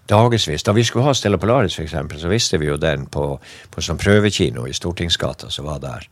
dagevis. 0.09 0.63
Da 0.63 0.75
vi 0.75 0.83
skulle 0.85 1.05
ha 1.07 1.13
Stella 1.13 1.39
Polaris, 1.41 1.75
for 1.77 1.85
eksempel, 1.85 2.19
så 2.21 2.31
visste 2.31 2.59
vi 2.61 2.69
jo 2.69 2.77
den 2.81 3.07
på, 3.11 3.35
på 3.71 3.83
sånn 3.83 4.01
prøvekino 4.01 4.67
i 4.67 4.75
Stortingsgata 4.75 5.51
som 5.53 5.67
var 5.69 5.81
der. 5.83 6.07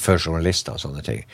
Før 0.00 0.20
journalister 0.20 0.76
og 0.76 0.82
sånne 0.82 1.04
ting. 1.04 1.24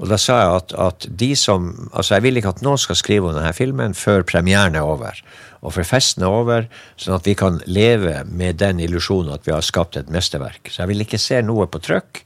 Og 0.00 0.08
da 0.08 0.16
sa 0.16 0.38
jeg 0.40 0.52
at, 0.56 0.72
at 0.80 1.06
de 1.20 1.34
som 1.36 1.68
Altså, 1.92 2.14
jeg 2.14 2.24
vil 2.24 2.40
ikke 2.40 2.54
at 2.54 2.62
noen 2.64 2.80
skal 2.80 2.96
skrive 2.96 3.28
om 3.28 3.36
denne 3.36 3.52
filmen 3.52 3.94
før 3.96 4.24
premieren 4.24 4.78
er 4.78 4.88
over. 4.88 5.20
Og 5.60 5.74
før 5.76 5.84
festen 5.84 6.24
er 6.24 6.32
over, 6.32 6.68
sånn 6.96 7.18
at 7.18 7.28
vi 7.28 7.36
kan 7.36 7.60
leve 7.68 8.22
med 8.24 8.60
den 8.62 8.80
illusjonen 8.80 9.34
at 9.34 9.44
vi 9.44 9.52
har 9.52 9.64
skapt 9.64 9.98
et 10.00 10.12
mesterverk. 10.12 10.70
Så 10.72 10.82
jeg 10.82 10.92
vil 10.94 11.04
ikke 11.04 11.20
se 11.20 11.42
noe 11.44 11.68
på 11.68 11.82
trykk 11.84 12.22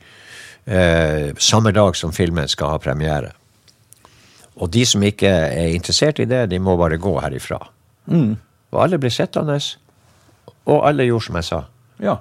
eh, 0.71 1.33
samme 1.35 1.75
dag 1.75 1.99
som 1.99 2.15
filmen 2.15 2.51
skal 2.51 2.77
ha 2.77 2.83
premiere. 2.83 3.33
Og 4.55 4.71
de 4.71 4.85
som 4.87 5.03
ikke 5.03 5.31
er 5.51 5.75
interessert 5.75 6.23
i 6.23 6.29
det, 6.31 6.45
de 6.53 6.63
må 6.63 6.77
bare 6.79 7.01
gå 7.03 7.17
herifra. 7.19 7.59
Og 8.75 8.83
alle 8.83 8.99
blir 8.99 9.13
sittende, 9.15 9.59
og 10.67 10.81
alle 10.89 11.07
gjorde 11.07 11.29
som 11.31 11.39
jeg 11.41 11.51
sa. 11.53 11.61
ja. 12.05 12.19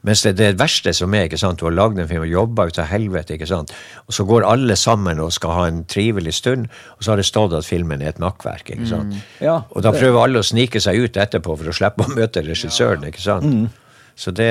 Mens 0.00 0.22
det, 0.24 0.30
det 0.38 0.54
verste 0.56 0.94
som 0.96 1.12
er, 1.12 1.26
ikke 1.28 1.36
sant, 1.36 1.60
du 1.60 1.66
har 1.66 1.74
lagd 1.76 1.98
en 2.00 2.06
film 2.08 2.22
og 2.24 2.30
jobba 2.30 2.64
ut 2.70 2.78
av 2.80 2.86
helvete, 2.88 3.34
ikke 3.36 3.48
sant, 3.50 3.72
og 4.08 4.14
så 4.16 4.24
går 4.24 4.46
alle 4.48 4.72
sammen 4.80 5.20
og 5.20 5.28
skal 5.36 5.52
ha 5.52 5.66
en 5.68 5.82
trivelig 5.84 6.32
stund, 6.38 6.70
og 6.96 7.04
så 7.04 7.12
har 7.12 7.20
det 7.20 7.26
stått 7.28 7.52
at 7.58 7.68
filmen 7.68 8.00
er 8.00 8.14
et 8.14 8.22
makkverk. 8.22 8.70
ikke 8.72 8.88
sant. 8.88 9.18
Ja, 9.44 9.58
og 9.68 9.84
da 9.84 9.92
prøver 9.92 10.22
alle 10.22 10.40
å 10.40 10.46
snike 10.46 10.80
seg 10.80 11.02
ut 11.04 11.20
etterpå 11.20 11.52
for 11.52 11.68
å 11.68 11.74
slippe 11.76 12.06
å 12.06 12.14
møte 12.16 12.40
regissøren, 12.46 13.04
ikke 13.10 13.20
sant. 13.20 13.76
Så 14.16 14.32
det, 14.32 14.48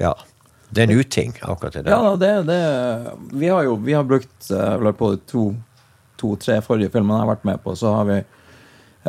ja, 0.00 0.14
det 0.72 0.86
er 0.86 0.88
en 0.88 0.96
uting, 1.04 1.36
akkurat 1.44 1.76
det 1.76 1.84
der. 1.84 1.92
Ja, 1.92 2.16
det, 2.16 2.32
det 2.48 3.36
Vi 3.36 3.52
har 3.52 3.68
jo 3.68 3.76
vi 3.76 3.92
har 3.96 4.08
brukt 4.08 4.48
vel 4.48 4.96
på 4.96 5.12
de 5.12 5.20
to, 5.28 5.44
to-tre 6.16 6.62
forrige 6.64 6.94
filmene 6.96 7.20
jeg 7.20 7.26
har 7.26 7.34
vært 7.34 7.44
med 7.52 7.60
på, 7.68 7.76
så 7.76 7.92
har 7.98 8.08
vi 8.08 8.22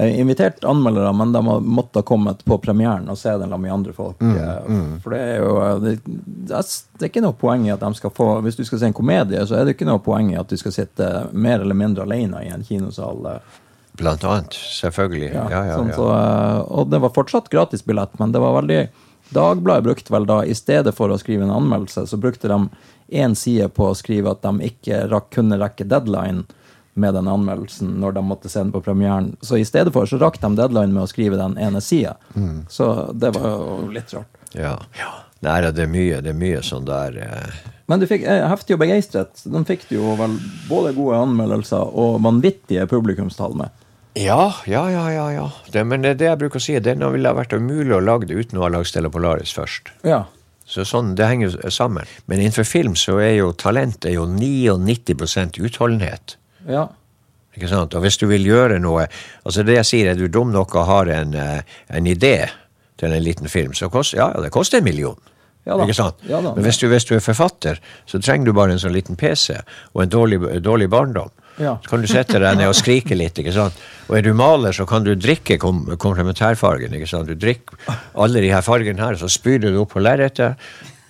invitert 0.06 0.64
anmeldere, 0.64 1.14
men 1.14 1.32
de 1.32 1.42
har 1.48 1.60
måttet 1.60 1.96
ha 1.96 2.02
kommet 2.02 2.46
på 2.46 2.58
premieren 2.62 3.10
og 3.10 3.18
se 3.18 3.30
den 3.30 3.50
sammen 3.50 3.62
med 3.62 3.74
andre 3.74 3.94
folk. 3.94 4.22
eh, 4.22 5.00
For 5.04 5.16
det 5.16 5.22
er 5.22 5.38
jo 5.42 5.54
det, 5.82 5.94
det, 6.06 6.60
er, 6.60 7.08
ikke 7.10 7.24
noe 7.26 7.38
poeng 7.38 7.66
i 7.68 7.74
at 7.74 7.82
de 7.82 7.90
skal 7.98 8.14
få 8.14 8.28
Hvis 8.46 8.60
du 8.60 8.66
skal 8.68 8.82
se 8.82 8.90
en 8.92 8.98
komedie, 8.98 9.42
så 9.48 9.58
er 9.58 9.66
det 9.66 9.78
ikke 9.78 9.88
noe 9.90 10.04
poeng 10.04 10.30
i 10.34 10.38
at 10.40 10.50
du 10.50 10.58
skal 10.60 10.76
sitte 10.76 11.10
mer 11.32 11.64
eller 11.64 11.78
mindre 11.78 12.06
alene 12.06 12.44
i 12.46 12.52
en 12.54 12.66
kinosal. 12.68 13.26
eh, 13.32 13.58
Blant 13.98 14.24
annet, 14.24 14.54
selvfølgelig. 14.54 15.32
Ja, 15.34 15.48
ja, 15.50 15.64
ja. 15.72 15.80
sånn, 15.80 15.94
så, 15.96 16.12
eh, 16.14 16.60
og 16.78 16.92
det 16.94 17.02
var 17.02 17.16
fortsatt 17.16 17.50
gratisbillett, 17.50 18.20
men 18.22 18.36
det 18.36 18.44
var 18.44 18.58
veldig 18.62 18.82
Dagbladet 19.30 19.84
brukte 19.84 20.14
vel 20.14 20.24
da, 20.24 20.38
i 20.46 20.56
stedet 20.56 20.94
for 20.96 21.12
å 21.12 21.18
skrive 21.20 21.44
en 21.44 21.52
anmeldelse, 21.52 22.06
så 22.08 22.16
brukte 22.16 22.48
de 22.48 22.62
én 23.12 23.34
side 23.36 23.68
på 23.76 23.90
å 23.90 23.96
skrive 23.98 24.32
at 24.32 24.46
de 24.46 24.70
ikke 24.70 25.20
kunne 25.36 25.60
rekke 25.60 25.84
deadline 25.84 26.46
med 26.98 27.16
den 27.18 27.30
anmeldelsen 27.32 27.96
når 28.02 28.18
de 28.18 28.26
måtte 28.26 28.50
se 28.52 28.60
den 28.60 28.74
på 28.74 28.82
premieren. 28.86 29.36
Så 29.42 29.60
i 29.62 29.66
stedet 29.68 29.94
for 29.96 30.10
så 30.10 30.20
rakk 30.22 30.42
de 30.42 30.52
deadline 30.58 30.94
med 30.96 31.06
å 31.06 31.12
skrive 31.12 31.40
den 31.40 31.58
ene 31.62 31.82
sida. 31.84 32.18
Så 32.70 32.90
det 33.14 33.34
var 33.38 33.50
jo 33.54 33.80
litt 33.94 34.14
rart. 34.16 34.44
Ja. 34.58 34.78
Nei, 35.46 35.58
det 35.62 35.84
er 35.84 35.90
mye, 35.92 36.22
det 36.26 36.32
er 36.34 36.38
mye 36.38 36.62
sånn 36.66 36.88
der 36.88 37.18
eh, 37.22 37.58
Men 37.86 38.02
du 38.02 38.08
fikk 38.10 38.24
eh, 38.26 38.46
heftig 38.50 38.74
og 38.74 38.82
begeistret. 38.82 39.44
Den 39.46 39.68
fikk 39.70 39.86
du 39.90 40.00
jo 40.00 40.16
vel 40.18 40.34
både 40.66 40.96
gode 40.98 41.20
anmeldelser 41.28 41.94
og 41.94 42.24
vanvittige 42.26 42.88
publikumstall 42.90 43.54
med. 43.60 43.84
Ja, 44.18 44.56
ja, 44.66 44.88
ja, 44.90 45.04
ja. 45.14 45.28
ja. 45.36 45.46
Det, 45.70 45.84
men 45.86 46.02
det 46.02 46.16
er 46.16 46.18
det 46.22 46.30
jeg 46.32 46.42
bruker 46.42 46.58
å 46.58 46.64
si. 46.64 46.74
Denne 46.82 47.12
ville 47.14 47.36
vært 47.38 47.54
umulig 47.54 47.94
å 47.94 48.02
lage 48.02 48.32
det 48.32 48.40
uten 48.40 48.58
å 48.58 48.66
ha 48.66 48.72
lagd 48.74 48.90
Stella 48.90 49.14
Polaris 49.14 49.54
først. 49.54 49.94
Ja. 50.08 50.24
Så 50.68 50.84
sånn, 50.88 51.14
Det 51.16 51.30
henger 51.30 51.54
jo 51.54 51.72
sammen. 51.72 52.10
Men 52.26 52.42
innenfor 52.42 52.66
film 52.68 52.98
så 53.00 53.20
er 53.24 53.38
jo 53.38 53.54
talent 53.54 54.06
er 54.06 54.18
jo 54.18 54.26
99% 54.28 55.62
utholdenhet. 55.62 56.36
Ja. 56.66 56.88
Ikke 57.58 57.70
sant? 57.72 57.96
Og 57.98 58.06
hvis 58.06 58.20
du 58.22 58.28
vil 58.30 58.46
gjøre 58.46 58.78
noe 58.82 59.08
altså 59.44 59.64
Det 59.66 59.80
jeg 59.80 59.90
sier, 59.90 60.12
er 60.12 60.20
du 60.20 60.28
dum 60.30 60.52
nok 60.54 60.76
og 60.78 60.86
har 60.90 61.10
en, 61.14 61.34
eh, 61.34 61.62
en 61.90 62.10
idé 62.10 62.50
til 62.98 63.14
en 63.14 63.24
liten 63.24 63.50
film, 63.50 63.74
så 63.78 63.90
koster, 63.94 64.18
ja, 64.18 64.32
ja, 64.34 64.42
det 64.42 64.54
koster 64.54 64.80
en 64.80 64.88
million. 64.88 65.18
Ja 65.68 65.76
da. 65.78 65.84
Ikke 65.84 65.98
sant? 65.98 66.22
Ja 66.26 66.40
da. 66.42 66.54
Men 66.56 66.66
hvis 66.66 66.80
du, 66.82 66.88
hvis 66.90 67.06
du 67.06 67.16
er 67.18 67.24
forfatter, 67.24 67.82
så 68.08 68.22
trenger 68.24 68.50
du 68.50 68.56
bare 68.58 68.74
en 68.74 68.82
sånn 68.82 68.96
liten 68.96 69.20
PC 69.20 69.58
og 69.94 70.04
en 70.04 70.14
dårlig, 70.14 70.40
dårlig 70.64 70.88
barndom. 70.90 71.30
Ja. 71.58 71.76
Så 71.84 71.92
kan 71.92 72.04
du 72.06 72.08
sette 72.10 72.40
deg 72.40 72.60
ned 72.60 72.70
og 72.70 72.78
skrike 72.78 73.18
litt. 73.18 73.40
ikke 73.42 73.54
sant? 73.56 73.78
Og 74.08 74.20
er 74.20 74.26
du 74.26 74.32
maler, 74.38 74.76
så 74.78 74.86
kan 74.90 75.04
du 75.04 75.16
drikke 75.18 75.58
kom 75.62 75.84
komplementærfargen. 75.98 76.94
ikke 76.94 77.10
sant? 77.10 77.28
Du 77.28 77.36
drikker 77.36 77.98
alle 78.14 78.44
de 78.46 78.52
her 78.54 78.64
fargene 78.66 79.02
her, 79.02 79.18
så 79.20 79.30
spyr 79.32 79.60
du 79.60 79.72
det 79.72 79.82
opp 79.82 79.96
på 79.96 80.04
lerretet. 80.06 80.62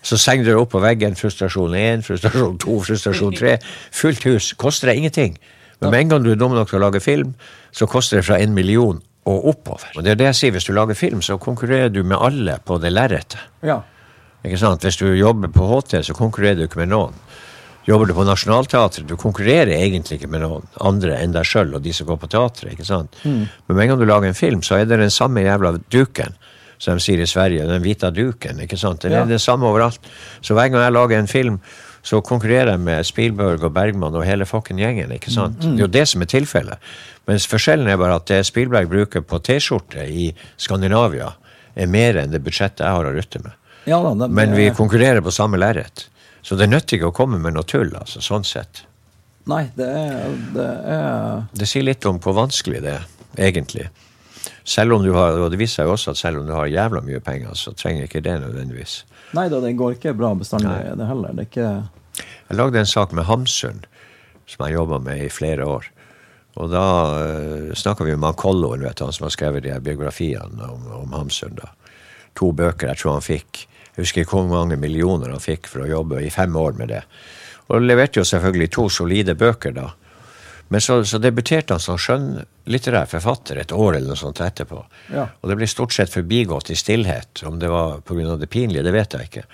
Så 0.07 0.15
senger 0.21 0.47
du 0.47 0.53
opp 0.61 0.71
på 0.71 0.79
veggen. 0.83 1.17
Frustrasjon 1.19 1.73
1, 1.75 2.05
frustrasjon 2.07 2.55
2, 2.63 2.77
frustrasjon 2.87 3.35
3. 3.35 3.57
Fullt 3.99 4.23
hus. 4.29 4.53
Koster 4.59 4.91
deg 4.91 5.01
ingenting. 5.03 5.35
Men 5.81 5.91
med 5.93 5.99
en 6.05 6.13
gang 6.13 6.23
du 6.25 6.31
er 6.31 6.39
dum 6.39 6.55
nok 6.55 6.71
til 6.71 6.79
å 6.79 6.85
lage 6.87 7.01
film, 7.03 7.33
så 7.75 7.85
koster 7.91 8.21
det 8.21 8.25
fra 8.29 8.39
en 8.41 8.55
million 8.55 9.01
og 9.27 9.49
oppover. 9.51 9.91
Og 9.99 10.05
det 10.05 10.13
er 10.15 10.21
det 10.21 10.29
jeg 10.31 10.37
sier, 10.39 10.55
Hvis 10.55 10.65
du 10.69 10.73
lager 10.73 10.95
film, 10.95 11.19
så 11.21 11.35
konkurrerer 11.37 11.91
du 11.93 11.99
med 12.03 12.17
alle 12.17 12.57
på 12.65 12.79
det 12.81 12.93
lerretet. 12.95 13.37
ja. 13.61 13.81
Ikke 14.45 14.59
sant? 14.61 14.83
Hvis 14.85 14.95
du 15.01 15.09
jobber 15.17 15.49
på 15.51 15.65
HT, 15.67 15.97
så 16.05 16.13
konkurrerer 16.15 16.55
du 16.55 16.63
ikke 16.67 16.77
med 16.79 16.91
noen. 16.93 17.15
Jobber 17.87 18.05
du 18.07 18.13
på 18.13 18.23
Nationaltheatret, 18.23 19.07
du 19.09 19.15
konkurrerer 19.19 19.73
egentlig 19.75 20.19
ikke 20.21 20.29
med 20.31 20.43
noen 20.45 20.63
andre 20.79 21.17
enn 21.19 21.33
deg 21.35 21.43
sjøl 21.49 21.73
og 21.75 21.81
de 21.83 21.91
som 21.91 22.07
går 22.07 22.19
på 22.21 22.29
teatret. 22.31 22.71
ikke 22.71 22.85
sant? 22.85 23.17
Men 23.25 23.47
med 23.67 23.81
en 23.83 23.89
gang 23.89 23.99
du 23.99 24.05
lager 24.05 24.29
en 24.29 24.37
film, 24.37 24.61
så 24.63 24.77
er 24.77 24.85
det 24.85 24.99
den 25.01 25.11
samme 25.11 25.41
jævla 25.43 25.73
duken, 25.91 26.37
som 26.79 26.97
de 26.97 27.03
sier 27.03 27.19
i 27.21 27.25
Sverige. 27.29 27.65
Den 27.67 27.81
hvite 27.81 28.11
duken. 28.13 28.59
ikke 28.61 28.77
sant? 28.77 29.01
Det 29.01 29.11
er 29.11 29.19
Ja. 29.19 29.25
det 29.25 29.41
samme 29.41 29.65
overalt. 29.65 29.99
Så 30.41 30.53
hver 30.53 30.69
gang 30.71 30.83
jeg 30.83 30.93
lager 30.93 31.17
en 31.19 31.27
film, 31.27 31.59
så 32.03 32.21
konkurrerer 32.23 32.71
jeg 32.71 32.79
med 32.79 33.03
Spielberg 33.05 33.63
og 33.63 33.73
Bergman 33.73 34.15
og 34.15 34.23
hele 34.25 34.45
fucken 34.45 34.77
gjengen. 34.77 35.11
ikke 35.11 35.31
sant? 35.31 35.59
Det 35.59 35.73
er 35.73 35.77
jo 35.83 35.87
det 35.87 36.07
som 36.07 36.21
er 36.21 36.25
tilfellet. 36.25 36.77
Mens 37.27 37.47
forskjellen 37.47 37.87
er 37.89 37.97
bare 37.97 38.15
at 38.15 38.25
det 38.27 38.45
Spielberg 38.45 38.87
bruker 38.89 39.21
på 39.21 39.39
T-skjorte 39.43 40.05
i 40.07 40.33
Skandinavia, 40.57 41.33
er 41.75 41.87
mer 41.87 42.13
enn 42.17 42.31
det 42.31 42.43
budsjettet 42.43 42.79
jeg 42.85 42.87
har 42.95 43.03
å 43.05 43.13
rutte 43.13 43.41
med. 43.43 43.51
ja 43.85 44.01
da, 44.03 44.13
det, 44.13 44.29
Men 44.31 44.53
vi 44.55 44.69
konkurrerer 44.71 45.21
på 45.21 45.31
samme 45.31 45.57
lerret. 45.57 46.05
Så 46.43 46.55
det 46.57 46.69
nytter 46.69 46.97
ikke 46.97 47.09
å 47.11 47.13
komme 47.13 47.39
med 47.39 47.53
noe 47.53 47.63
tull, 47.63 47.89
altså, 47.95 48.21
sånn 48.21 48.45
sett. 48.45 48.83
Nei, 49.47 49.69
det 49.75 49.85
er, 49.87 50.31
det 50.53 50.67
er 50.85 51.43
Det 51.53 51.67
sier 51.67 51.83
litt 51.83 52.05
om 52.05 52.19
hvor 52.19 52.33
vanskelig 52.35 52.81
det 52.83 52.93
er, 52.93 53.05
egentlig. 53.37 53.89
Selv 54.67 54.97
om 54.97 55.03
du 55.03 55.13
har, 55.15 55.37
og 55.39 55.51
det 55.53 55.59
viser 55.61 55.81
seg 55.81 55.87
jo 55.87 55.93
også 55.95 56.11
at 56.11 56.19
selv 56.19 56.41
om 56.41 56.47
du 56.47 56.51
har 56.51 56.67
jævla 56.67 56.99
mye 57.05 57.21
penger, 57.23 57.53
så 57.55 57.71
trenger 57.71 58.07
ikke 58.07 58.19
det 58.25 58.33
nødvendigvis. 58.43 58.97
Nei 59.37 59.45
da, 59.51 59.61
det 59.63 59.77
går 59.79 59.95
ikke 59.95 60.15
bra 60.17 60.33
bestandig, 60.35 60.73
det 60.99 61.07
heller. 61.07 61.35
Det 61.37 61.47
ikke 61.47 61.69
Jeg 62.17 62.57
lagde 62.59 62.81
en 62.81 62.89
sak 62.89 63.13
med 63.15 63.27
Hamsun, 63.29 63.85
som 64.47 64.65
jeg 64.65 64.75
jobba 64.75 64.99
med 65.03 65.23
i 65.23 65.29
flere 65.31 65.67
år. 65.67 65.87
Og 66.57 66.71
da 66.73 66.83
uh, 67.15 67.71
snakka 67.77 68.03
vi 68.03 68.15
med 68.19 68.35
Kolloen, 68.35 68.83
vet 68.83 68.99
du, 68.99 69.05
han 69.05 69.15
som 69.15 69.27
har 69.27 69.35
skrevet 69.35 69.63
de 69.63 69.71
her 69.71 69.83
biografiene 69.83 70.67
om, 70.67 70.87
om 71.03 71.15
Hamsun. 71.15 71.55
da. 71.59 71.71
To 72.39 72.51
bøker 72.51 72.91
jeg 72.91 73.01
tror 73.01 73.17
han 73.17 73.25
fikk. 73.25 73.63
Jeg 73.95 74.03
husker 74.03 74.25
ikke 74.25 74.41
hvor 74.41 74.49
mange 74.51 74.75
millioner 74.79 75.31
han 75.31 75.43
fikk 75.43 75.69
for 75.71 75.85
å 75.85 75.89
jobbe 75.89 76.19
i 76.25 76.33
fem 76.33 76.55
år 76.59 76.75
med 76.79 76.91
det. 76.91 77.05
Og 77.71 77.83
leverte 77.83 78.19
jo 78.19 78.27
selvfølgelig 78.27 78.71
to 78.73 78.89
solide 78.91 79.37
bøker 79.37 79.75
da. 79.75 79.91
Men 80.69 80.81
så, 80.83 80.97
så 81.07 81.17
debuterte 81.23 81.73
han 81.73 81.79
som 81.79 81.97
skjønnlitterær 82.01 83.07
forfatter 83.07 83.61
et 83.61 83.71
år 83.71 83.95
eller 83.95 84.07
noe 84.11 84.19
sånt 84.19 84.41
etterpå. 84.43 84.81
Ja. 85.13 85.27
Og 85.41 85.49
det 85.49 85.55
ble 85.61 85.67
stort 85.71 85.93
sett 85.95 86.11
forbigått 86.11 86.69
i 86.73 86.75
stillhet. 86.75 87.43
Om 87.47 87.59
det 87.61 87.69
var 87.71 88.01
pga. 88.03 88.35
det 88.41 88.49
pinlige, 88.51 88.83
det 88.83 88.91
vet 88.93 89.13
jeg 89.15 89.29
ikke. 89.29 89.45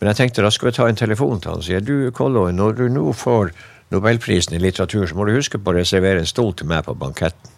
Men 0.00 0.10
jeg 0.10 0.16
tenkte 0.16 0.42
da 0.42 0.50
skulle 0.50 0.72
jeg 0.72 0.80
ta 0.80 0.88
en 0.88 0.96
telefon 0.98 1.40
til 1.40 1.50
han 1.52 1.60
og 1.62 1.64
si 1.68 1.78
du 1.84 2.10
Kollo, 2.16 2.48
når 2.50 2.72
du 2.80 2.88
nå 2.88 3.12
får 3.12 3.52
Nobelprisen 3.90 4.54
i 4.54 4.60
litteratur, 4.62 5.06
så 5.10 5.16
må 5.18 5.24
du 5.26 5.32
huske 5.34 5.58
på 5.58 5.72
å 5.72 5.74
reservere 5.74 6.20
en 6.22 6.26
stol 6.30 6.52
til 6.54 6.68
meg 6.70 6.84
på 6.86 6.94
banketten. 6.94 7.50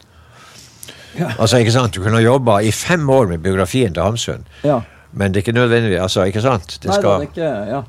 Altså, 1.36 1.58
ikke 1.60 1.74
sant? 1.74 1.92
Du 1.92 2.00
kunne 2.00 2.16
ha 2.16 2.24
jobba 2.24 2.54
i 2.64 2.70
fem 2.72 3.04
år 3.12 3.26
med 3.34 3.42
biografien 3.44 3.92
til 3.92 4.02
Hamsun, 4.02 4.46
Ja. 4.64 4.78
men 5.12 5.32
det 5.32 5.42
er 5.42 5.44
ikke 5.44 5.58
nødvendig. 5.58 5.98
altså, 6.00 6.24
ikke 6.24 6.40
sant? 6.40 6.78
Det 6.80 6.88
Nei 6.88 6.96
det 7.02 7.10
er 7.10 7.26
ikke 7.28 7.68
Ja. 7.68 7.82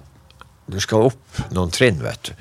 du 0.69 0.79
skal 0.79 1.07
opp 1.07 1.39
noen 1.51 1.71
trinn, 1.71 2.01
vet 2.03 2.23
du. 2.23 2.31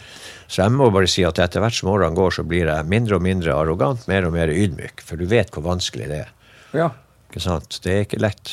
Så 0.52 0.60
jeg 0.60 0.74
må 0.74 0.90
bare 0.92 1.08
si 1.08 1.24
at 1.24 1.40
etter 1.40 1.62
hvert 1.64 1.76
som 1.78 1.88
årene 1.94 2.16
går, 2.16 2.34
så 2.36 2.44
blir 2.44 2.68
jeg 2.68 2.88
mindre 2.90 3.16
og 3.16 3.24
mindre 3.24 3.54
arrogant, 3.56 4.04
mer 4.10 4.26
og 4.28 4.34
mer 4.34 4.52
ydmyk. 4.52 5.00
For 5.00 5.16
du 5.16 5.24
vet 5.30 5.48
hvor 5.54 5.64
vanskelig 5.64 6.10
det 6.12 6.26
er. 6.26 6.36
ja. 6.76 6.90
Ikke 7.32 7.40
sant? 7.40 7.78
Det 7.80 7.92
er 7.92 8.02
ikke 8.04 8.18
lett. 8.20 8.50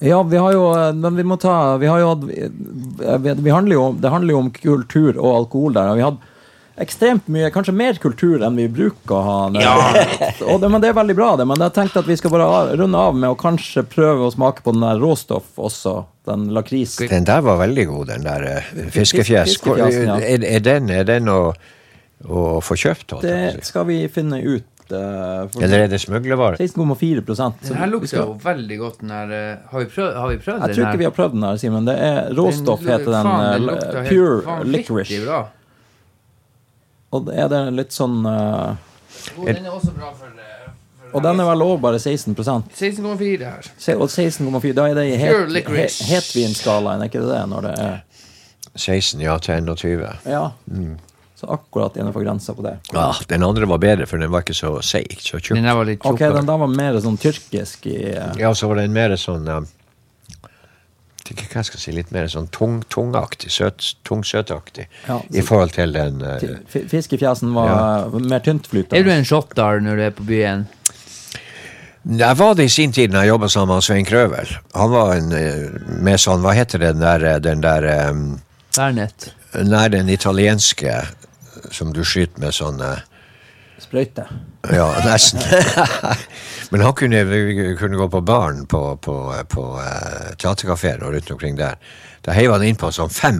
Ja, 0.00 0.22
vi 0.24 0.38
har 0.40 0.54
jo 0.54 0.62
Men 0.94 1.16
vi 1.18 1.24
må 1.26 1.36
ta 1.42 1.76
Vi 1.76 1.88
har 1.90 1.98
jo 1.98 2.12
hatt 2.12 2.22
om, 2.22 2.28
Det 3.98 4.12
handler 4.12 4.30
jo 4.32 4.38
om 4.38 4.50
kultur 4.54 5.18
og 5.18 5.34
alkohol 5.34 5.74
der. 5.76 5.90
Vi 5.98 6.06
hadde 6.06 6.30
ekstremt 6.82 7.26
mye, 7.32 7.50
kanskje 7.54 7.74
mer 7.74 7.98
kultur 8.02 8.42
enn 8.46 8.56
vi 8.58 8.66
bruker 8.68 9.14
å 9.16 9.22
ha. 9.26 9.38
og 10.50 10.60
det, 10.62 10.68
men 10.70 10.80
det 10.84 10.90
er 10.92 10.96
veldig 10.98 11.16
bra, 11.18 11.30
det. 11.40 11.46
Men 11.50 11.60
jeg 11.66 11.74
tenkte 11.76 12.02
at 12.02 12.08
vi 12.08 12.16
skal 12.20 12.32
bare 12.34 12.76
runde 12.78 12.98
av 13.08 13.16
med 13.18 13.30
å 13.32 13.38
kanskje 13.38 13.84
prøve 13.88 14.28
å 14.28 14.32
smake 14.34 14.62
på 14.66 14.74
den 14.76 14.84
der 14.86 15.00
råstoff 15.02 15.50
også. 15.58 15.96
Den 16.28 16.48
lakris. 16.52 16.96
Den 17.08 17.24
der 17.28 17.40
var 17.46 17.56
veldig 17.62 17.86
god, 17.88 18.06
den 18.12 18.26
der 18.26 18.46
eh, 18.50 18.72
fiskefjes. 18.92 19.58
Ja. 19.64 20.18
Er, 20.20 20.44
er 20.44 20.60
den, 20.64 20.90
er 20.92 21.06
den 21.08 21.30
å, 21.32 21.38
å 22.28 22.48
få 22.64 22.76
kjøpt? 22.76 23.14
jeg 23.18 23.24
Det 23.24 23.38
si? 23.62 23.70
skal 23.72 23.86
vi 23.88 24.02
finne 24.12 24.42
ut. 24.44 24.66
for- 24.88 25.62
Eller 25.64 25.84
er 25.84 25.88
det 25.92 25.98
smuglervare? 26.00 26.56
16,4 26.60 27.34
så 27.36 27.50
Den 27.64 27.76
her 27.76 27.90
lukter 27.92 28.16
jo 28.22 28.38
veldig 28.44 28.78
godt. 28.80 29.00
Den 29.00 29.10
her, 29.12 29.32
eh, 29.36 29.56
har, 29.72 29.80
vi 29.84 29.86
prøvd, 29.92 30.14
har 30.16 30.28
vi 30.32 30.36
prøvd 30.40 30.58
Jeg 30.60 30.68
den 30.68 30.76
tror 30.76 30.88
ikke 30.88 31.02
vi 31.02 31.08
har 31.08 31.16
prøvd 31.18 31.32
den 31.38 31.42
her, 31.48 31.56
Simen. 31.60 31.88
Det 31.88 31.96
er 32.08 32.32
råstoff, 32.38 32.80
Den 32.84 32.92
heter 32.94 33.12
den. 33.12 33.28
faen, 33.28 33.68
den 33.68 34.08
pure 34.08 34.64
licorice. 34.64 35.24
Bra. 35.26 35.42
Og 37.12 37.30
er 37.32 37.48
det 37.48 37.60
litt 37.72 37.94
sånn 37.96 38.20
uh, 38.26 38.74
Og 39.38 39.46
den 39.48 39.64
er 39.64 39.72
også 39.72 39.94
bra 39.96 40.10
for, 40.12 40.28
eh, 40.36 40.68
for 41.00 41.16
Og 41.16 41.24
den 41.24 41.40
er 41.40 41.48
vel 41.48 41.64
òg 41.64 41.80
bare 41.80 41.98
16 41.98 42.34
16,4 42.36 43.44
her. 43.48 43.68
Se- 43.80 43.96
Og 43.96 44.08
16,4, 44.12 44.74
da 44.76 44.88
er 44.90 44.94
det 44.98 45.06
i 45.14 45.16
het, 45.16 45.48
licorice. 45.48 46.04
he- 46.04 46.18
hetvinskalaen, 46.18 47.00
er 47.00 47.08
ikke 47.08 47.22
det 47.24 47.32
det? 47.32 47.44
Når 47.48 47.68
det 47.68 47.74
er 47.78 48.00
16, 48.76 49.20
ja, 49.24 49.38
til 49.38 49.54
21. 49.64 50.04
Ja. 50.28 50.50
Så 51.38 51.46
akkurat 51.54 51.96
innenfor 51.96 52.22
grensa 52.26 52.52
på 52.54 52.62
det. 52.66 52.76
Ja, 52.92 53.12
den 53.30 53.42
andre 53.46 53.66
var 53.70 53.78
bedre, 53.78 54.06
for 54.10 54.18
den 54.18 54.30
var 54.30 54.42
ikke 54.42 54.56
så 54.58 54.72
seig. 54.82 55.16
Så 55.22 55.38
tjukk. 55.38 55.54
Den 55.54 55.64
der 55.68 55.74
var 55.78 55.86
litt 55.86 56.02
tjukkere. 56.02 56.30
Ok, 56.32 56.36
den 56.36 56.46
der 56.50 56.58
var 56.58 56.70
mer 56.72 56.98
sånn 57.00 57.18
tyrkisk 57.18 57.86
i 57.86 57.96
uh... 58.18 58.32
Ja, 58.38 58.50
så 58.58 58.66
var 58.68 58.80
den 58.82 58.92
mer 58.92 59.14
sånn 59.16 59.46
um, 59.48 59.68
vet 61.32 61.44
ikke 61.44 61.54
hva 61.54 61.62
jeg 61.62 61.70
skal 61.70 61.82
si, 61.82 61.94
Litt 61.96 62.10
mer 62.14 62.28
sånn 62.32 62.48
tung, 62.54 62.80
tungaktig. 62.92 63.50
Søt, 63.54 63.94
Tungsøtaktig. 64.08 64.88
Ja, 65.08 65.20
I 65.30 65.44
forhold 65.44 65.76
til 65.76 65.94
den 65.94 66.22
uh, 66.24 66.40
Fiskefjesen 66.68 67.54
var 67.56 68.10
mer 68.18 68.42
tyntflytende. 68.44 68.98
Er 68.98 69.06
du 69.06 69.12
en 69.14 69.28
shotdar 69.28 69.82
når 69.84 70.00
du 70.00 70.04
er 70.08 70.16
på 70.16 70.26
byen? 70.28 70.66
Jeg 72.08 72.38
var 72.38 72.54
det 72.56 72.64
i 72.64 72.72
sin 72.72 72.92
tid 72.92 73.12
når 73.12 73.20
jeg 73.20 73.28
jobba 73.28 73.48
sammen 73.52 73.76
med 73.76 73.84
Svein 73.84 74.06
Krøvel. 74.08 74.52
Han 74.74 74.90
var 74.90 75.10
en 75.18 75.32
eh, 75.36 75.66
med 76.00 76.20
sånn 76.22 76.40
Hva 76.40 76.54
heter 76.56 76.80
den 76.80 77.02
der, 77.02 77.24
eh, 77.26 77.40
den 77.42 77.60
der 77.60 77.84
um, 78.08 78.22
Bernet? 78.76 79.32
Nei, 79.66 79.88
den 79.92 80.08
italienske 80.08 80.94
som 81.74 81.92
du 81.92 82.00
skyter 82.06 82.40
med 82.40 82.56
sånn 82.56 82.80
eh, 82.80 83.02
Sprøyte. 83.82 84.24
Ja, 84.72 84.88
nesten. 85.04 85.42
Men 86.70 86.82
han 86.84 86.92
kunne, 86.98 87.22
kunne 87.80 87.96
gå 87.96 88.08
på 88.12 88.20
baren 88.28 88.66
på, 88.68 88.82
på, 89.00 89.14
på 89.48 89.62
uh, 89.80 90.34
teaterkafeer 90.36 91.00
og 91.06 91.14
rundt 91.16 91.30
omkring 91.32 91.56
der. 91.56 91.78
Da 92.26 92.34
heiv 92.36 92.50
han 92.52 92.64
innpå 92.66 92.90
sånn 92.92 93.08
fem 93.14 93.38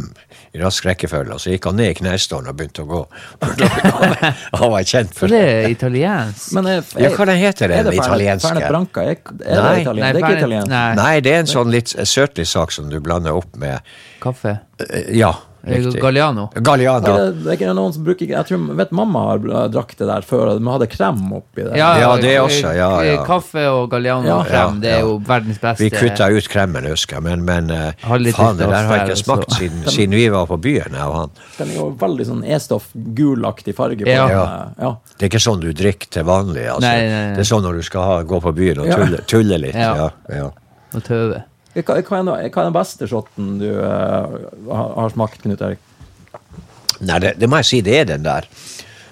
i 0.55 0.61
rask 0.63 0.87
rekkefølge, 0.87 1.35
og 1.35 1.43
så 1.43 1.51
gikk 1.53 1.67
han 1.69 1.77
ned 1.77 1.91
i 1.93 1.97
knestående 1.99 2.55
og 2.55 2.57
begynte 2.57 2.85
å 2.87 2.89
gå. 2.89 3.01
han 4.61 4.71
var 4.73 4.87
kjent 4.87 5.13
For 5.19 5.29
det. 5.29 5.41
det 5.43 5.57
er 5.59 5.75
italiensk. 5.75 6.47
Men 6.57 6.71
er, 6.73 6.87
Ja, 7.03 7.11
hva 7.13 7.27
heter 7.37 7.69
den 7.69 7.83
er 7.83 7.91
det 7.91 7.99
italienske? 7.99 8.49
Fernet 8.49 8.71
Branca? 8.71 9.05
Er, 9.05 9.19
er 9.19 9.61
Nei. 9.61 9.75
det 9.75 9.83
italiensk? 9.83 9.99
Det 10.01 10.09
er 10.09 10.21
ikke 10.23 10.39
italiensk. 10.39 10.71
Nei. 10.73 10.87
Nei, 11.03 11.13
det 11.27 11.35
er 11.35 11.43
en 11.43 11.53
sånn 11.53 11.75
litt 11.75 11.93
søtlig 12.09 12.49
sak 12.49 12.73
som 12.73 12.89
du 12.89 12.97
blander 13.05 13.37
opp 13.37 13.59
med 13.61 13.93
Kaffe. 14.25 14.57
eh, 14.89 15.13
Ja. 15.19 15.35
Riktig. 15.67 16.01
Galliano. 16.01 16.49
Galliano. 16.55 17.15
Det, 17.19 17.43
det 17.43 17.51
er 17.51 17.57
ikke 17.59 17.73
noen 17.75 17.93
som 17.93 18.05
bruker 18.07 18.29
Jeg 18.31 18.47
tror, 18.47 18.63
vet 18.79 18.93
mamma 18.95 19.23
har 19.33 19.39
drakk 19.73 19.97
det 19.99 20.07
der 20.09 20.23
før, 20.23 20.53
de 20.59 20.71
hadde 20.71 20.87
krem 20.93 21.33
oppi 21.35 21.65
det. 21.67 21.77
Ja, 21.81 22.17
det 22.21 22.35
også, 22.41 22.71
ja, 22.77 22.91
ja. 23.05 23.25
Kaffe 23.27 23.65
og 23.73 23.91
Galliano-krem, 23.91 24.53
Ja, 24.55 24.69
det 24.81 24.93
er 24.93 25.01
ja. 25.01 25.07
jo 25.09 25.19
verdens 25.27 25.59
beste. 25.59 25.83
Vi 25.83 25.91
kutta 25.91 26.29
ut 26.31 26.49
kremen, 26.49 26.87
husker 26.93 27.19
jeg, 27.19 27.25
men, 27.27 27.45
men 27.45 27.71
eh, 27.75 28.07
faen, 28.33 28.57
det 28.61 28.69
der 28.71 28.87
har 28.89 28.97
jeg 29.03 29.09
ikke 29.11 29.19
smakt 29.25 29.51
så- 29.51 29.59
siden, 29.59 29.83
siden 29.91 30.15
vi 30.17 30.29
var 30.33 30.47
på 30.47 30.57
byen, 30.63 30.95
jeg 30.95 31.05
og 31.11 31.17
han. 31.19 31.35
Den 31.59 31.71
er 31.75 31.81
jo 31.81 31.89
veldig 31.99 32.29
sånn 32.31 32.45
E-stoff, 32.47 32.89
gulaktig 32.95 33.75
farge 33.77 34.05
på 34.07 34.09
Ja. 34.15 34.27
den. 34.29 34.37
Ja. 34.39 34.45
eh, 34.45 34.85
ja. 34.87 34.95
Det 35.19 35.27
er 35.27 35.33
ikke 35.35 35.43
sånn 35.51 35.61
du 35.61 35.73
drikker 35.73 36.09
til 36.11 36.25
vanlig. 36.25 36.65
Altså. 36.71 36.87
Nei, 36.87 36.97
nei, 37.03 37.23
nei. 37.29 37.35
Det 37.35 37.45
er 37.45 37.51
sånn 37.51 37.63
når 37.67 37.83
du 37.83 37.83
skal 37.91 38.03
ha, 38.13 38.23
gå 38.23 38.41
på 38.47 38.55
byen 38.55 38.79
og 38.87 38.91
tulle, 38.95 39.23
tulle 39.27 39.59
litt. 39.67 39.75
Ja. 39.75 39.95
Ja. 40.07 40.11
Ja, 40.39 40.51
Og 40.95 41.03
tøve. 41.05 41.43
Hva, 41.77 41.99
hva, 42.01 42.23
er, 42.41 42.49
den 42.51 42.75
beste 42.75 43.07
shotten 43.11 43.59
du 43.61 43.69
uh, 43.77 44.39
har, 44.73 45.13
smakt, 45.13 45.43
Knut 45.45 45.63
Erik? 45.63 45.83
Nei, 46.99 47.19
det, 47.23 47.37
det 47.39 47.49
må 47.51 47.61
jeg 47.61 47.69
si, 47.69 47.81
det 47.87 47.95
er 48.01 48.09
den 48.09 48.25
der, 48.27 48.49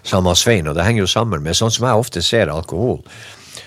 samme 0.06 0.34
Svein, 0.38 0.66
og 0.66 0.74
det 0.74 0.86
henger 0.86 1.04
jo 1.04 1.10
sammen 1.10 1.44
med 1.44 1.58
sånn 1.58 1.74
som 1.74 1.86
jeg 1.86 2.02
ofte 2.02 2.22
ser 2.24 2.50
alkohol. 2.50 3.02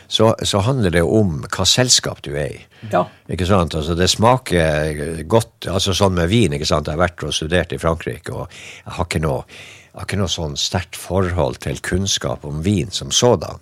Så, 0.10 0.32
så 0.41 0.63
handler 0.65 0.93
det 0.95 1.04
om 1.06 1.43
hva 1.45 1.65
selskap 1.69 2.23
du 2.25 2.32
er 2.34 2.56
i. 2.56 2.62
Ja. 2.89 3.04
Ikke 3.30 3.45
sant? 3.45 3.75
Altså, 3.78 3.93
det 3.93 4.10
smaker 4.10 5.21
godt, 5.30 5.67
altså 5.69 5.93
sånn 5.93 6.15
med 6.17 6.32
vin. 6.32 6.56
ikke 6.58 6.67
sant? 6.67 6.89
Jeg 6.89 6.97
har 6.97 7.04
vært 7.04 7.28
og 7.28 7.36
studert 7.36 7.75
i 7.75 7.80
Frankrike, 7.82 8.34
og 8.34 8.49
jeg 8.49 8.95
har 8.97 9.06
ikke 9.06 9.21
noe, 9.21 9.43
har 9.93 10.08
ikke 10.08 10.19
noe 10.19 10.32
sånn 10.34 10.58
sterkt 10.58 10.97
forhold 10.97 11.62
til 11.62 11.78
kunnskap 11.86 12.47
om 12.47 12.63
vin 12.65 12.89
som 12.95 13.13
sådan. 13.13 13.62